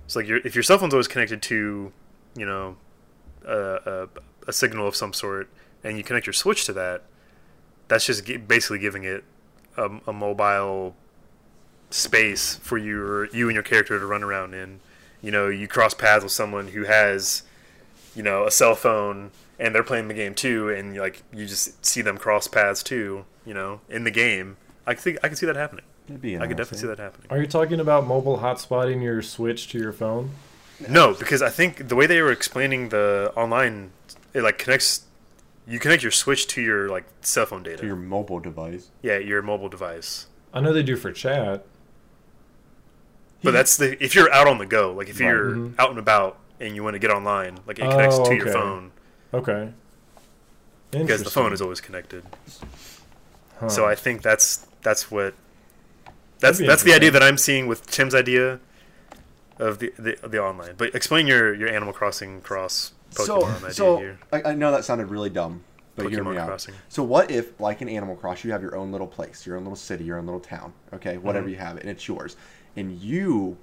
[0.06, 1.92] So like your if your cell phone's always connected to,
[2.36, 2.76] you know,
[3.46, 4.08] a, a,
[4.48, 5.48] a signal of some sort,
[5.82, 7.02] and you connect your Switch to that,
[7.88, 9.24] that's just basically giving it
[9.76, 10.94] a, a mobile
[11.90, 14.80] space for your you and your character to run around in.
[15.20, 17.44] You know, you cross paths with someone who has,
[18.14, 21.84] you know, a cell phone and they're playing the game too, and like you just
[21.84, 23.24] see them cross paths too.
[23.46, 24.56] You know, in the game.
[24.86, 25.86] I think I can see that happening.
[26.08, 27.26] It'd be I could definitely see that happening.
[27.30, 30.30] Are you talking about mobile hotspotting your Switch to your phone?
[30.88, 33.90] No, because I think the way they were explaining the online,
[34.34, 35.06] it like connects.
[35.66, 37.78] You connect your Switch to your like cell phone data.
[37.78, 38.90] to your mobile device.
[39.02, 40.26] yeah, your mobile device.
[40.52, 41.64] I know they do for chat.
[43.42, 45.74] But that's the if you're out on the go, like if you're Mhm.
[45.78, 48.46] out and about and you want to get online, like it connects Oh, to your
[48.52, 48.90] phone
[49.32, 49.70] Okay.
[50.90, 52.24] because the phone is always connected.
[53.60, 53.68] Huh.
[53.68, 55.34] So I think that's that's what
[56.44, 58.60] that's that's the idea that I'm seeing with Tim's idea
[59.58, 60.74] of the the, the online.
[60.76, 64.18] But explain your your Animal Crossing cross Pokemon so, idea so here.
[64.32, 65.62] I, I know that sounded really dumb,
[65.96, 66.66] but hear me Pokemon out.
[66.88, 69.62] So what if, like in Animal Cross, you have your own little place, your own
[69.64, 71.50] little city, your own little town, okay, whatever Mhm.
[71.52, 72.36] you have, and it's yours,
[72.76, 73.56] and you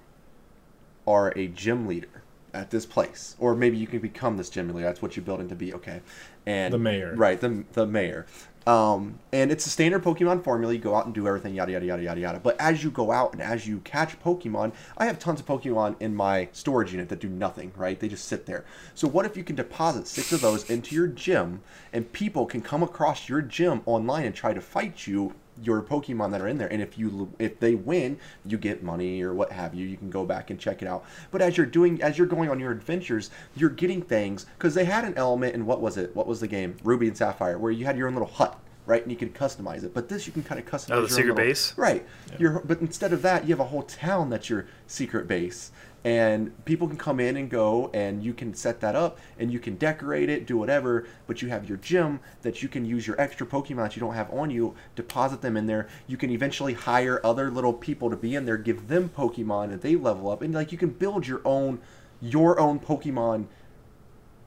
[1.07, 2.23] are a gym leader
[2.53, 4.85] at this place, or maybe you can become this gym leader.
[4.85, 6.01] That's what you build into be, okay?
[6.45, 7.13] And The mayor.
[7.15, 7.39] right?
[7.39, 8.25] The the mayor.
[8.67, 10.73] Um, and it's a standard Pokemon formula.
[10.73, 12.39] You go out and do everything, yada yada yada yada yada.
[12.39, 15.95] But as you go out and as you catch Pokemon, I have tons of Pokemon
[15.99, 17.71] in my storage unit that do nothing.
[17.75, 17.99] Right?
[17.99, 18.65] They just sit there.
[18.93, 22.61] So what if you can deposit six of those into your gym, and people can
[22.61, 26.57] come across your gym online and try to fight you, your Pokemon that are in
[26.57, 26.71] there.
[26.71, 29.85] And if you if they win, you get money or what have you.
[29.85, 31.03] You can go back and check it out.
[31.29, 34.85] But as you're doing as you're going on your adventures, you're getting things because they
[34.85, 36.15] had an element in what was it?
[36.15, 36.77] What was the game?
[36.83, 38.57] Ruby and Sapphire, where you had your own little hut.
[38.87, 40.91] Right, and you could customize it, but this you can kind of customize.
[40.93, 41.77] Oh, the your secret little- base?
[41.77, 42.03] Right.
[42.39, 45.71] Your but instead of that, you have a whole town that's your secret base,
[46.03, 49.59] and people can come in and go, and you can set that up, and you
[49.59, 51.05] can decorate it, do whatever.
[51.27, 54.15] But you have your gym that you can use your extra Pokemon that you don't
[54.15, 55.87] have on you, deposit them in there.
[56.07, 59.81] You can eventually hire other little people to be in there, give them Pokemon, and
[59.81, 61.79] they level up, and like you can build your own,
[62.19, 63.45] your own Pokemon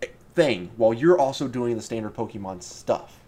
[0.02, 3.20] eh, thing while you're also doing the standard Pokemon stuff.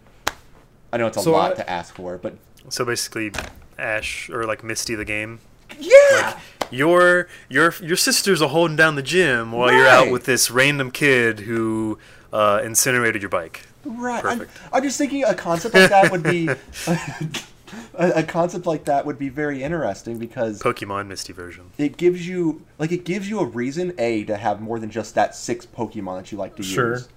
[0.92, 2.36] I know it's a So lot I- to ask for, but
[2.70, 3.30] So basically,
[3.78, 5.38] Ash or like Misty the game.
[5.78, 6.40] yeah.
[6.70, 10.90] Your your your sisters are holding down the gym while you're out with this random
[10.90, 11.98] kid who
[12.32, 13.62] uh, incinerated your bike.
[13.84, 14.24] Right.
[14.24, 14.58] I'm, Perfect.
[14.72, 16.48] I'm just thinking a concept like that would be
[17.94, 21.70] a, a concept like that would be very interesting because Pokemon Misty version.
[21.78, 25.14] it gives you like it gives you a reason a to have more than just
[25.14, 26.94] that six Pokemon that you like to Sure.
[26.94, 27.00] use.
[27.02, 27.08] Sure.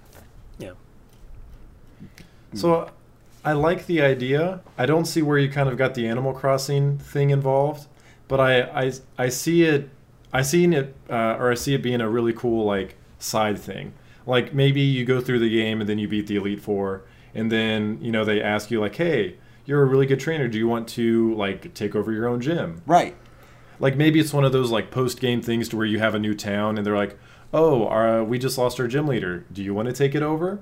[0.60, 0.72] Yeah.
[2.54, 2.90] So
[3.46, 4.62] I like the idea.
[4.78, 7.88] I don't see where you kind of got the Animal Crossing thing involved,
[8.30, 9.90] but I I, I see it
[10.32, 13.94] I seen it uh, or I see it being a really cool like side thing.
[14.26, 17.04] Like maybe you go through the game and then you beat the Elite Four,
[17.34, 20.48] and then you know they ask you like, hey, you're a really good trainer.
[20.48, 22.82] Do you want to like take over your own gym?
[22.86, 23.16] Right.
[23.80, 26.20] like maybe it's one of those like post game things to where you have a
[26.20, 27.18] new town and they're like
[27.54, 30.60] oh uh, we just lost our gym leader do you want to take it over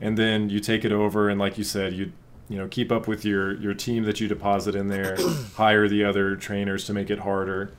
[0.00, 2.12] and then you take it over and like you said you
[2.48, 5.16] you know keep up with your your team that you deposit in there
[5.56, 7.70] hire the other trainers to make it harder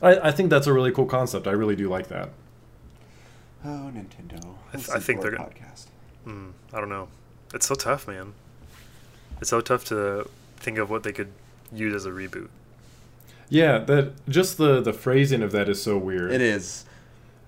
[0.00, 2.30] I, I think that's a really cool concept i really do like that
[3.64, 4.56] Oh, Nintendo.
[4.72, 5.86] I th- I think they're a gonna- podcast.
[6.24, 7.06] Hmm, I don't know.
[7.54, 8.32] It's so tough, man.
[9.40, 11.28] It's so tough to think of what they could
[11.72, 12.48] use as a reboot.
[13.48, 16.84] yeah that just the the phrasing of that is so weird It is.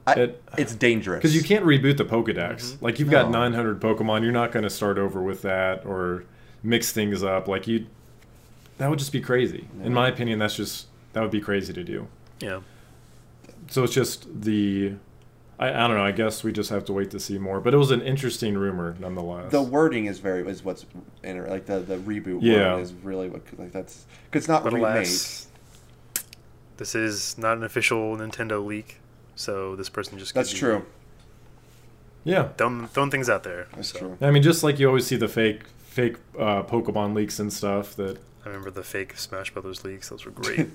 [0.07, 2.81] I, It- it's dangerous because you can't reboot the Pokedex.
[2.81, 6.23] Like you've got 900 Pokemon, you're not going to start over with that or
[6.65, 7.47] mix things up.
[7.47, 7.87] Like you,
[8.79, 9.69] that would just be crazy.
[9.85, 12.09] In my opinion, that's just that would be crazy to do.
[12.41, 12.61] Yeah.
[13.69, 14.95] So it's just the,
[15.59, 16.05] I, I don't know.
[16.05, 17.61] I guess we just have to wait to see more.
[17.61, 19.53] But it was an interesting rumor nonetheless.
[19.53, 20.85] The wording is very is what's
[21.23, 22.75] inter- like the the reboot Yeah.
[22.75, 24.97] word is really what like that's because it's not But remade.
[24.97, 25.47] alas,
[26.79, 29.01] this is not an official Nintendo leak.
[29.37, 30.87] So this person just That's could be true.
[32.27, 33.67] Yeah, Throwing, throwing things out there.
[33.77, 34.19] That's So, true.
[34.23, 35.61] I mean, just like you always see the fake
[35.95, 37.95] fake uh, Pokemon leaks and stuff.
[37.97, 40.09] That I remember the fake Smash Brothers leaks.
[40.09, 40.69] Those were great.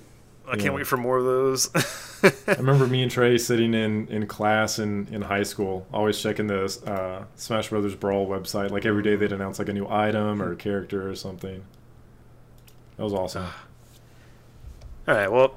[0.48, 0.62] I Yeah.
[0.64, 1.70] can't wait for more of those.
[2.48, 6.48] I remember me and Trey sitting in, in class in, in high school, always checking
[6.48, 8.72] the uh, Smash Brothers Brawl website.
[8.72, 11.64] Like every day they'd announce like a new item or a character or something.
[12.98, 13.46] That was awesome.
[15.08, 15.32] All right.
[15.32, 15.56] Well,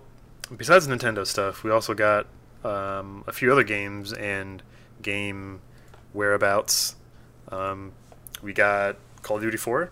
[0.54, 2.26] besides Nintendo stuff, we also got
[2.64, 4.62] um, a few other games and
[5.00, 5.60] game
[6.12, 6.96] whereabouts.
[7.50, 7.92] Um,
[8.42, 9.90] we got Call of Duty 4,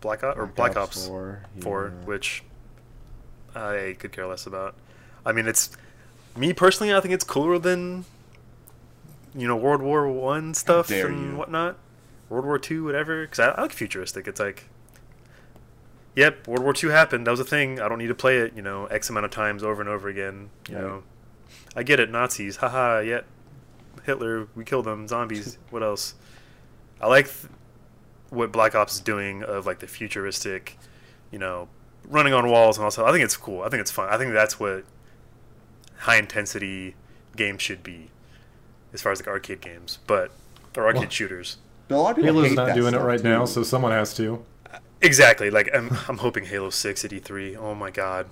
[0.00, 1.92] Black Ops or Black Ops 4, Four.
[2.00, 2.06] yeah.
[2.06, 2.42] which
[3.54, 4.74] I could care less about.
[5.24, 5.70] I mean, it's
[6.36, 6.92] me personally.
[6.94, 8.04] I think it's cooler than
[9.34, 11.36] you know World War One stuff and you.
[11.36, 11.76] whatnot.
[12.28, 13.22] World War Two, whatever.
[13.24, 14.26] Because I, I like futuristic.
[14.26, 14.64] It's like,
[16.16, 17.26] yep, World War Two happened.
[17.26, 17.80] That was a thing.
[17.80, 18.54] I don't need to play it.
[18.56, 20.50] You know, X amount of times over and over again.
[20.68, 20.84] You Right.
[20.84, 21.02] know,
[21.76, 22.10] I get it.
[22.10, 22.56] Nazis.
[22.56, 23.00] Haha.
[23.00, 23.26] Yep.
[24.04, 24.48] Hitler.
[24.56, 25.06] We killed them.
[25.06, 25.58] Zombies.
[25.70, 26.14] what else?
[27.00, 27.52] I like th-
[28.32, 30.78] what Black Ops is doing of like the futuristic,
[31.30, 31.68] you know,
[32.08, 33.62] running on walls and also I think it's cool.
[33.62, 34.08] I think it's fun.
[34.10, 34.84] I think that's what
[35.98, 36.94] high intensity
[37.36, 38.10] games should be,
[38.92, 40.30] as far as like arcade games, but
[40.76, 41.58] or arcade Well- shooters.
[41.88, 44.14] But a lot of people Halo's not doing it stuff, right now, so someone has
[44.14, 44.42] to.
[45.02, 45.50] Exactly.
[45.50, 47.56] Like I'm, I'm hoping Halo Six at E3.
[47.56, 48.26] Oh my god.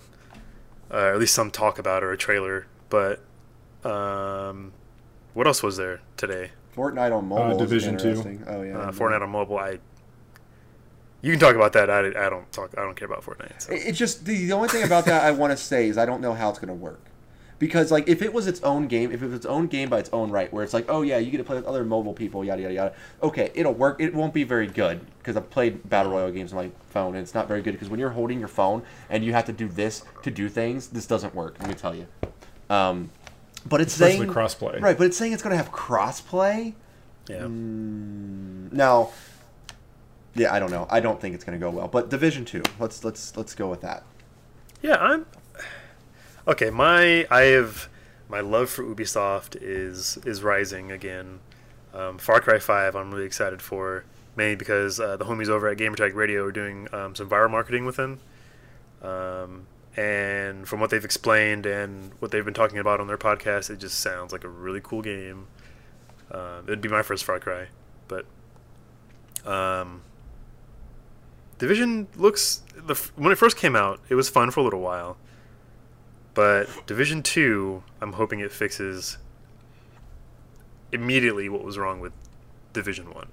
[0.90, 2.66] Uh, or at least some talk about it or a trailer.
[2.88, 3.20] But
[3.84, 4.72] um,
[5.34, 6.52] what else was there today?
[6.74, 7.54] Fortnite on mobile.
[7.54, 8.40] Uh, Division two.
[8.46, 8.78] Oh yeah.
[8.78, 9.58] Uh, Fortnite on mobile.
[9.58, 9.78] I.
[11.22, 11.90] You can talk about that.
[11.90, 12.74] I, I don't talk.
[12.76, 13.62] I don't care about Fortnite.
[13.62, 13.72] So.
[13.72, 16.20] It's just the, the only thing about that I want to say is I don't
[16.20, 17.00] know how it's going to work.
[17.58, 19.98] Because like if it was its own game, if it was its own game by
[19.98, 22.14] its own right, where it's like, oh yeah, you get to play with other mobile
[22.14, 22.94] people, yada yada yada.
[23.22, 24.00] Okay, it'll work.
[24.00, 27.22] It won't be very good because I've played battle royale games on my phone, and
[27.22, 29.68] it's not very good because when you're holding your phone and you have to do
[29.68, 31.56] this to do things, this doesn't work.
[31.60, 32.06] Let me tell you.
[32.70, 33.10] Um,
[33.66, 34.80] but it's Especially saying crossplay.
[34.80, 36.72] right, but it's saying it's going to have crossplay.
[37.28, 37.40] Yeah.
[37.40, 39.10] Mm, now,
[40.34, 40.86] yeah, I don't know.
[40.90, 41.88] I don't think it's going to go well.
[41.88, 44.04] But Division Two, let's let's let's go with that.
[44.82, 45.26] Yeah, I'm
[46.46, 46.70] okay.
[46.70, 47.88] My I have
[48.28, 51.40] my love for Ubisoft is is rising again.
[51.92, 54.04] Um, Far Cry Five, I'm really excited for,
[54.36, 57.84] mainly because uh, the homies over at Gamertag Radio are doing um, some viral marketing
[57.84, 58.20] with them.
[59.02, 59.66] Um,
[59.96, 63.80] and from what they've explained and what they've been talking about on their podcast, it
[63.80, 65.48] just sounds like a really cool game.
[66.30, 67.66] Um, it'd be my first Far Cry,
[68.06, 68.24] but
[69.44, 70.02] um,
[71.60, 75.18] Division looks the when it first came out, it was fun for a little while.
[76.32, 79.18] But Division 2, I'm hoping it fixes
[80.90, 82.12] immediately what was wrong with
[82.72, 83.28] Division 1.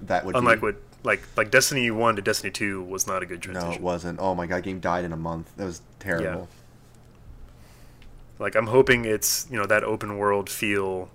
[0.00, 3.26] That would Unlike be, what like like Destiny 1 to Destiny 2 was not a
[3.26, 3.68] good transition.
[3.68, 4.18] No, it wasn't.
[4.18, 5.54] Oh my god, game died in a month.
[5.58, 6.48] That was terrible.
[6.48, 6.56] Yeah.
[8.38, 11.10] Like I'm hoping it's, you know, that open world feel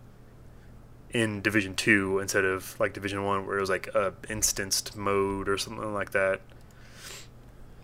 [1.12, 5.48] in Division 2 instead of like Division 1 where it was like a instanced mode
[5.48, 6.42] or something like that.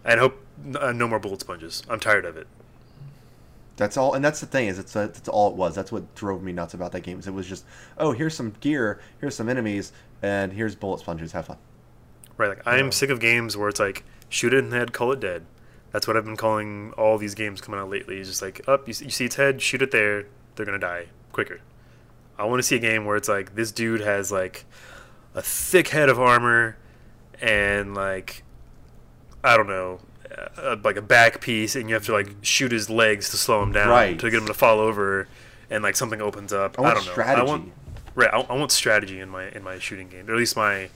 [0.06, 0.46] And hope
[0.80, 1.84] uh, no more bullet sponges.
[1.90, 2.48] I'm tired of it.
[3.76, 5.74] That's all, and that's the thing is, it's that's all it was.
[5.74, 7.18] That's what drove me nuts about that game.
[7.18, 7.66] Is it was just,
[7.98, 11.32] oh, here's some gear, here's some enemies, and here's bullet sponges.
[11.32, 11.58] Have fun.
[12.38, 12.92] Right, like I'm Yeah.
[12.92, 15.46] sick of games where it's like shoot it in the head, call it dead.
[15.92, 18.20] That's what I've been calling all these games coming out lately.
[18.20, 21.08] It's just like up, you, you see its head, shoot it there, they're gonna die
[21.32, 21.62] quicker.
[22.38, 24.66] I want to see a game where it's like this dude has like
[25.36, 26.78] a thick head of armor
[27.42, 28.44] and like
[29.44, 30.00] I don't know,
[30.58, 33.62] uh, like a back piece, and you have to like shoot his legs to slow
[33.62, 34.18] him down Right.
[34.20, 35.28] to get him to fall over,
[35.70, 36.78] and like something opens up.
[36.80, 37.12] I want don't know.
[37.12, 37.42] strategy.
[37.42, 37.72] I want
[38.16, 38.30] right.
[38.34, 40.90] I, I want strategy in my in my shooting game, or at least my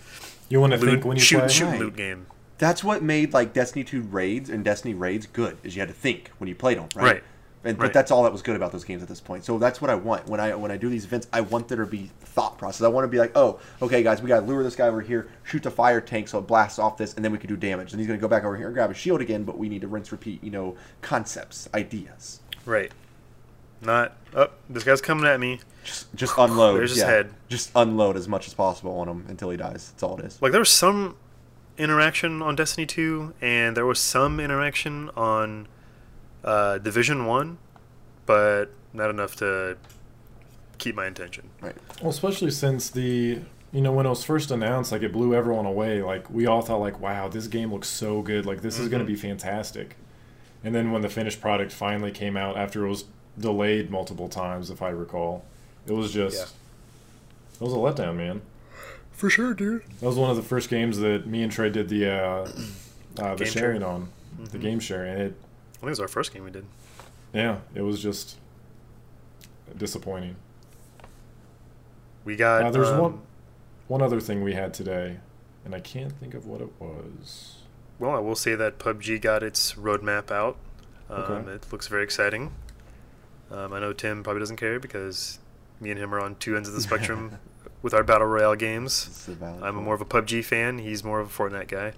[0.49, 1.47] You want to loot, think when you shoot play.
[1.49, 1.79] shoot Right.
[1.79, 2.27] loot game.
[2.57, 5.57] That's what made like Destiny 2 raids and Destiny raids good.
[5.63, 7.03] Is you had to think when you played them, right?
[7.03, 7.23] Right.
[7.63, 7.87] And, Right.
[7.87, 9.43] But that's all that was good about those games at this point.
[9.43, 11.27] So that's what I want when I when I do these events.
[11.33, 12.83] I want there to be thought process.
[12.83, 15.01] I want to be like, oh, okay, guys, we got to lure this guy over
[15.01, 17.57] here, shoot the fire tank so it blasts off this, and then we can do
[17.57, 17.91] damage.
[17.91, 19.81] And he's gonna go back over here and grab a shield again, but we need
[19.81, 20.43] to rinse, repeat.
[20.43, 22.41] You know, concepts, ideas.
[22.65, 22.91] Right.
[23.81, 24.59] Not up.
[24.69, 25.59] this guy's coming at me.
[25.83, 26.79] Just, just unload.
[26.79, 27.07] There's his yeah.
[27.07, 27.33] head.
[27.47, 29.91] Just unload as much as possible on him until he dies.
[29.91, 30.41] That's all it is.
[30.41, 31.15] Like there was some
[31.77, 35.67] interaction on Destiny 2 and there was some interaction on
[36.43, 37.57] uh, Division 1,
[38.25, 39.77] but not enough to
[40.77, 41.49] keep my attention.
[41.61, 41.75] Right.
[42.01, 43.39] Well, especially since the
[43.73, 46.01] you know when it was first announced, like it blew everyone away.
[46.01, 48.45] Like we all thought, like, wow, this game looks so good.
[48.45, 49.95] Like this is going to be fantastic.
[50.63, 53.05] And then when the finished product finally came out after it was
[53.37, 55.45] delayed multiple times, if I recall,
[55.85, 57.61] it was just Yeah.
[57.61, 58.41] it was a letdown, man.
[59.11, 59.83] For sure, dude.
[59.99, 62.47] That was one of the first games that me and Trey did the uh,
[63.19, 63.89] uh, the Game sharing share.
[63.89, 64.09] on,
[64.51, 64.61] the Mhm.
[64.61, 65.13] game sharing.
[65.13, 65.35] And it
[65.77, 66.65] I think it was our first game we did.
[67.33, 68.37] yeah, it was just
[69.77, 70.35] disappointing.
[72.25, 72.63] We got.
[72.65, 73.19] Uh, there's um, one
[73.87, 75.17] one other thing we had today,
[75.65, 77.55] and I can't think of what it was.
[77.99, 80.57] Well, I will say that PUBG got its roadmap out.
[81.09, 81.51] Um, Okay.
[81.53, 82.51] It looks very exciting.
[83.49, 85.39] Um, I know Tim probably doesn't care because
[85.79, 87.39] me and him are on two ends of the spectrum
[87.81, 89.07] with our battle royale games.
[89.07, 89.85] It's a valid I'm point.
[89.85, 90.79] more of a PUBG fan.
[90.79, 91.93] He's more of a Fortnite guy.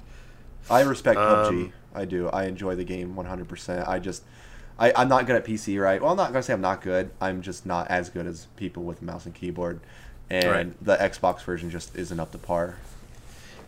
[0.70, 1.48] I respect PUBG.
[1.66, 2.30] Um, I do.
[2.30, 3.88] I enjoy the game 100%.
[3.88, 4.24] I just,
[4.78, 6.02] I, I'm not good at PC, right?
[6.02, 7.10] Well, I'm not gonna say I'm not good.
[7.20, 9.80] I'm just not as good as people with mouse and keyboard,
[10.30, 10.86] and Right.
[10.86, 12.78] the Xbox version just isn't up to par.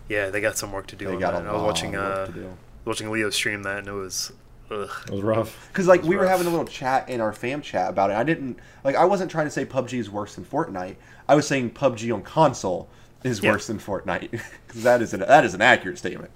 [0.08, 1.46] Yeah, they got some work to do They on got that.
[1.46, 2.58] a I was watching of work uh, to do.
[2.86, 4.32] watching Leo stream that, and it was,
[4.70, 4.90] ugh.
[5.08, 5.68] It was rough.
[5.70, 8.16] Because like It's we were having a little chat in our fam chat about it.
[8.16, 8.96] I didn't like.
[8.96, 10.96] I wasn't trying to say PUBG is worse than Fortnite.
[11.28, 12.90] I was saying PUBG on console
[13.24, 13.52] is Yeah.
[13.52, 14.32] worse than Fortnite.
[14.68, 16.32] Because that is an that is an accurate statement.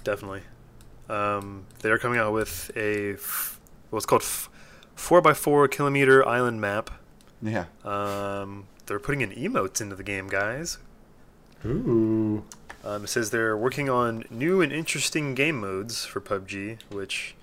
[0.00, 0.42] Yeah, definitely.
[1.08, 3.58] Um, they're coming out with a f-
[3.90, 4.48] what's called f-
[4.94, 6.90] four by four kilometer island map.
[7.42, 7.64] Yeah.
[7.84, 10.78] Um, they're putting in emotes into the game, guys.
[11.64, 12.44] Ooh.
[12.84, 17.34] Um, it says they're working on new and interesting game modes for PUBG, which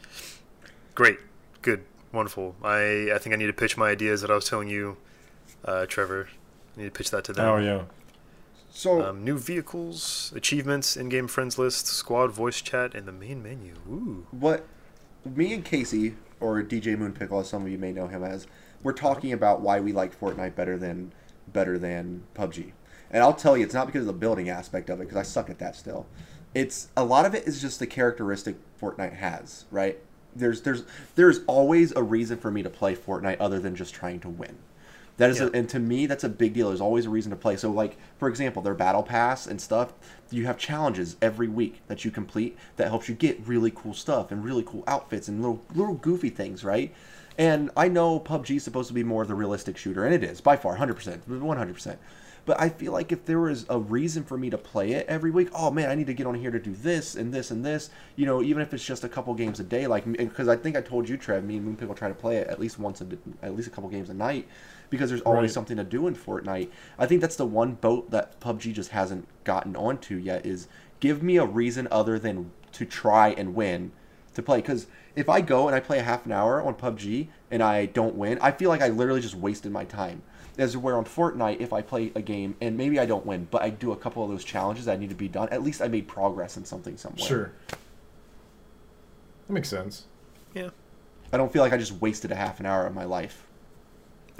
[0.96, 1.20] great,
[1.62, 2.56] good, wonderful.
[2.64, 4.98] I I think I need to pitch my ideas that I was telling you,
[5.66, 6.30] uh, Trevor.
[6.76, 7.46] I need to pitch that to them.
[7.46, 7.84] Oh yeah.
[8.78, 13.74] So Um, new vehicles, achievements, in-game friends list, squad voice chat, and the main menu.
[13.90, 14.28] Ooh.
[14.30, 14.68] what
[15.26, 18.46] me and Casey or DJ Moonpickle, as some of you may know him as,
[18.84, 21.12] we're talking about why we like Fortnite better than
[21.48, 22.74] better than PUBG.
[23.10, 25.24] And I'll tell you, it's not because of the building aspect of it, because I
[25.24, 26.06] suck at that still.
[26.54, 29.98] It's a lot of it is just the characteristic Fortnite has, right?
[30.36, 30.84] There's there's
[31.16, 34.56] there's always a reason for me to play Fortnite other than just trying to win.
[35.18, 35.48] That is, Yeah.
[35.48, 36.70] a, and to me, that's a big deal.
[36.70, 37.56] There's always a reason to play.
[37.58, 39.94] So, like for example, their battle pass and stuff.
[40.30, 44.32] You have challenges every week that you complete that helps you get really cool stuff
[44.32, 46.94] and really cool outfits and little little goofy things, right?
[47.38, 50.24] And I know PUBG is supposed to be more of the realistic shooter, and it
[50.24, 52.00] is by far, hundred percent, one hundred percent.
[52.46, 55.32] But I feel like if there was a reason for me to play it every
[55.32, 57.64] week, oh man, I need to get on here to do this and this and
[57.66, 57.90] this.
[58.16, 60.78] You know, even if it's just a couple games a day, like because I think
[60.78, 63.08] I told you, Trev, me and Moonpickle try to play it at least once, a,
[63.44, 64.48] at least a couple games a night,
[64.90, 65.52] because there's always Right.
[65.52, 66.70] something to do in Fortnite.
[66.98, 70.46] I think that's the one boat that PUBG just hasn't gotten onto yet.
[70.46, 70.68] Is
[71.00, 73.92] give me a reason other than to try and win
[74.34, 74.58] to play.
[74.58, 77.86] Because if I go and I play a half an hour on PUBG and I
[77.88, 80.22] don't win, I feel like I literally just wasted my time.
[80.60, 83.62] As where on Fortnite, if I play a game and maybe I don't win, but
[83.62, 85.88] I do a couple of those challenges that need to be done, at least I
[85.88, 87.28] made progress in something somewhere.
[87.28, 87.52] Sure.
[89.48, 90.06] That makes sense.
[90.56, 90.70] Yeah.
[91.32, 93.46] I don't feel like I just wasted a half an hour of my life.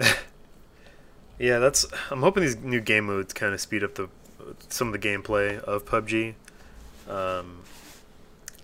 [1.38, 1.86] Yeah, that's.
[2.10, 4.08] I'm hoping these new game modes kind of speed up the
[4.68, 6.34] some of the gameplay of PUBG.
[7.08, 7.62] Um,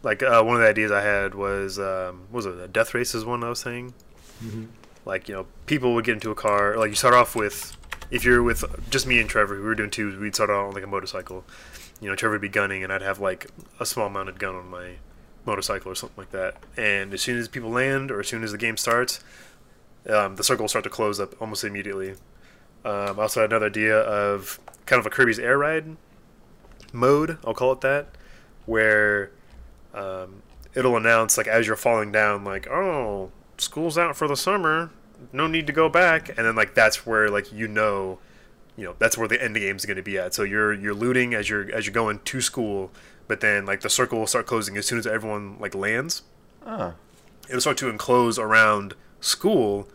[0.03, 2.95] like uh, one of the ideas I had was um, what was it a death
[2.95, 3.95] race is one I was saying.
[4.43, 4.67] Mm-hmm.
[5.05, 6.77] Like you know, people would get into a car.
[6.77, 7.77] Like you start off with,
[8.11, 10.19] if you're with just me and Trevor, we were doing two.
[10.21, 11.45] we'd start out on like a motorcycle.
[12.01, 13.47] You know, Trevor would be gunning, and I'd have like
[13.81, 14.95] a small mounted gun on my
[15.47, 16.57] motorcycle or something like that.
[16.77, 19.23] And as soon as people land, or as soon as the game starts,
[20.09, 22.15] um, the circle will start to close up almost immediately.
[22.85, 25.97] Um, also had another idea of kind of a Kirby's Air Ride
[26.93, 28.09] mode, I'll call it that,
[28.67, 29.31] where
[29.95, 30.43] um,
[30.75, 34.91] it'll announce like as you're falling down, like, oh, school's out for the summer,
[35.33, 38.19] no need to go back, and then like that's where like you know,
[38.77, 40.35] you know, that's where the end game is going to be at.
[40.35, 42.91] So you're you're looting as you're as you're going to school,
[43.29, 46.23] but then like the circle will start closing as soon as everyone like lands.
[46.67, 46.95] Ah,
[47.49, 49.89] it'll start to enclose around school,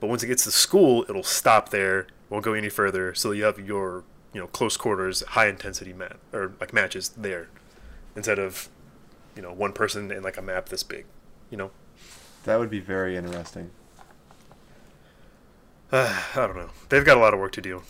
[0.00, 3.14] but once it gets to school, it'll stop there, won't go any further.
[3.14, 7.48] So you have your you know close quarters, high intensity mat or like matches there,
[8.16, 8.70] instead of
[9.36, 11.04] you know one person in like a map this big.
[11.50, 11.70] You know,
[12.44, 13.70] that would be very interesting.
[15.92, 16.70] uh, I don't know.
[16.88, 17.82] They've got a lot of work to do.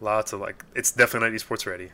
[0.00, 1.92] Lots of like, it's definitely not esports ready.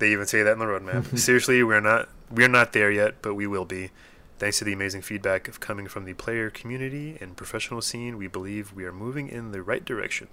[0.00, 1.16] They even say that in the roadmap.
[1.26, 3.90] Seriously, we're not we're not there yet, but we will be.
[4.38, 8.28] Thanks to the amazing feedback of coming from the player community and professional scene, we
[8.28, 10.28] believe we are moving in the right direction.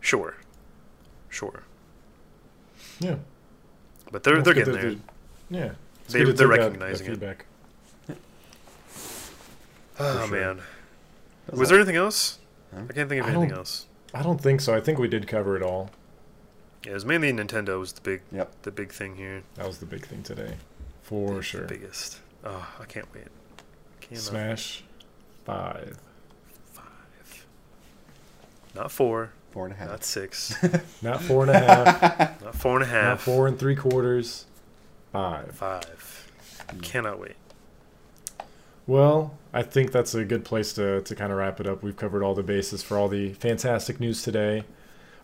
[0.00, 0.36] Sure,
[1.28, 1.62] sure,
[3.00, 3.16] Yeah.
[4.12, 4.96] but they're That's they're getting there.
[5.50, 5.72] Yeah.
[6.04, 7.14] It's They- good to they're take that- recognizing that it.
[7.18, 7.46] feedback.
[9.98, 10.36] Oh sure.
[10.36, 10.60] man,
[11.46, 12.38] That's was there anything else?
[12.72, 12.82] Huh?
[12.88, 13.86] I can't think of I anything don't- else.
[14.12, 14.74] I don't think so.
[14.74, 15.90] I think we did cover it all.
[16.84, 18.62] Yeah, it was mainly Nintendo was the big Yep.
[18.62, 19.42] the big thing here.
[19.56, 20.56] That was the big thing today,
[21.02, 21.64] for The sure.
[21.64, 22.20] biggest.
[22.44, 23.24] Oh, I can't wait.
[24.00, 24.84] Cannot Smash
[25.44, 25.98] five.
[26.72, 27.46] Five.
[28.74, 29.30] Not four.
[29.50, 29.88] Four and a half.
[29.88, 30.56] Not six.
[31.02, 32.42] Not four and a half.
[32.42, 33.04] not four and a half.
[33.04, 34.46] not four and three quarters.
[35.12, 35.52] Five.
[35.54, 36.32] Five.
[36.70, 36.80] Hmm.
[36.80, 37.36] Cannot wait.
[38.86, 41.82] Well, I think that's a good place to, to kind of wrap it up.
[41.82, 44.64] We've covered all the bases for all the fantastic news today.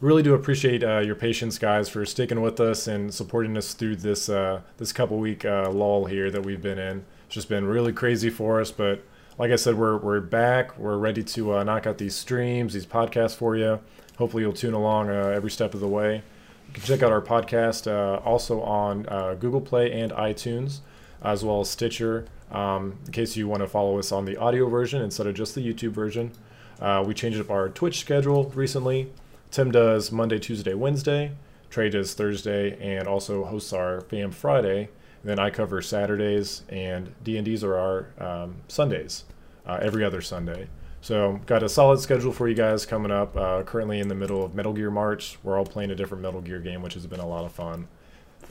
[0.00, 3.96] Really do appreciate uh, your patience, guys, for sticking with us and supporting us through
[3.96, 7.04] this uh, this couple week uh, lull here that we've been in.
[7.26, 9.04] It's just been really crazy for us, but
[9.36, 10.78] like I said, we're we're back.
[10.78, 13.78] We're ready to uh, knock out these streams, these podcasts for you.
[14.16, 16.22] Hopefully, you'll tune along uh, every step of the way.
[16.68, 19.02] You can check out our podcast uh, also on
[19.38, 20.78] Google Play and iTunes,
[21.22, 22.24] as well as Stitcher.
[22.50, 25.54] Um, in case you want to follow us on the audio version instead of just
[25.54, 26.32] the YouTube version,
[26.80, 29.10] uh, we changed up our Twitch schedule recently.
[29.50, 31.32] Tim does Monday, Tuesday, Wednesday.
[31.70, 34.88] Trey does Thursday, and also hosts our Fam Friday.
[35.22, 39.24] And then I cover Saturdays, and D and D's are our um, Sundays,
[39.66, 40.68] uh, every other Sunday.
[41.02, 43.36] So got a solid schedule for you guys coming up.
[43.36, 45.38] Uh, currently in the middle of Metal Gear March.
[45.42, 47.88] We're all playing a different Metal Gear game, which has been a lot of fun.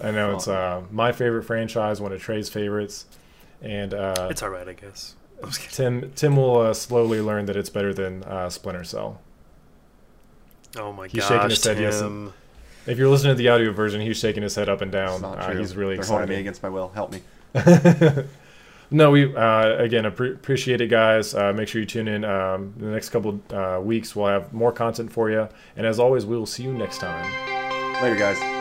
[0.02, 3.06] I know it's uh, my favorite franchise, one of Trey's favorites,
[3.62, 5.16] and uh, It's all right, I guess.
[5.44, 6.02] I'm just kidding.
[6.02, 9.22] Tim Tim will uh, slowly learn that it's better than uh, Splinter Cell.
[10.78, 12.00] Oh my god, He's shaking gosh, his head, yes.
[12.00, 12.34] Tim.
[12.86, 15.22] If you're listening to the audio version, he's shaking his head up and down.
[15.22, 16.90] not Uh, he's really They're holding me against my will.
[16.90, 17.22] Help me.
[18.92, 21.34] no, we uh, again appre- appreciate it, guys.
[21.34, 22.24] Uh, make sure you tune in.
[22.24, 25.48] Um, the next couple uh, weeks, we'll have more content for you.
[25.76, 27.26] And as always, we will see you next time.
[28.02, 28.59] Later, guys.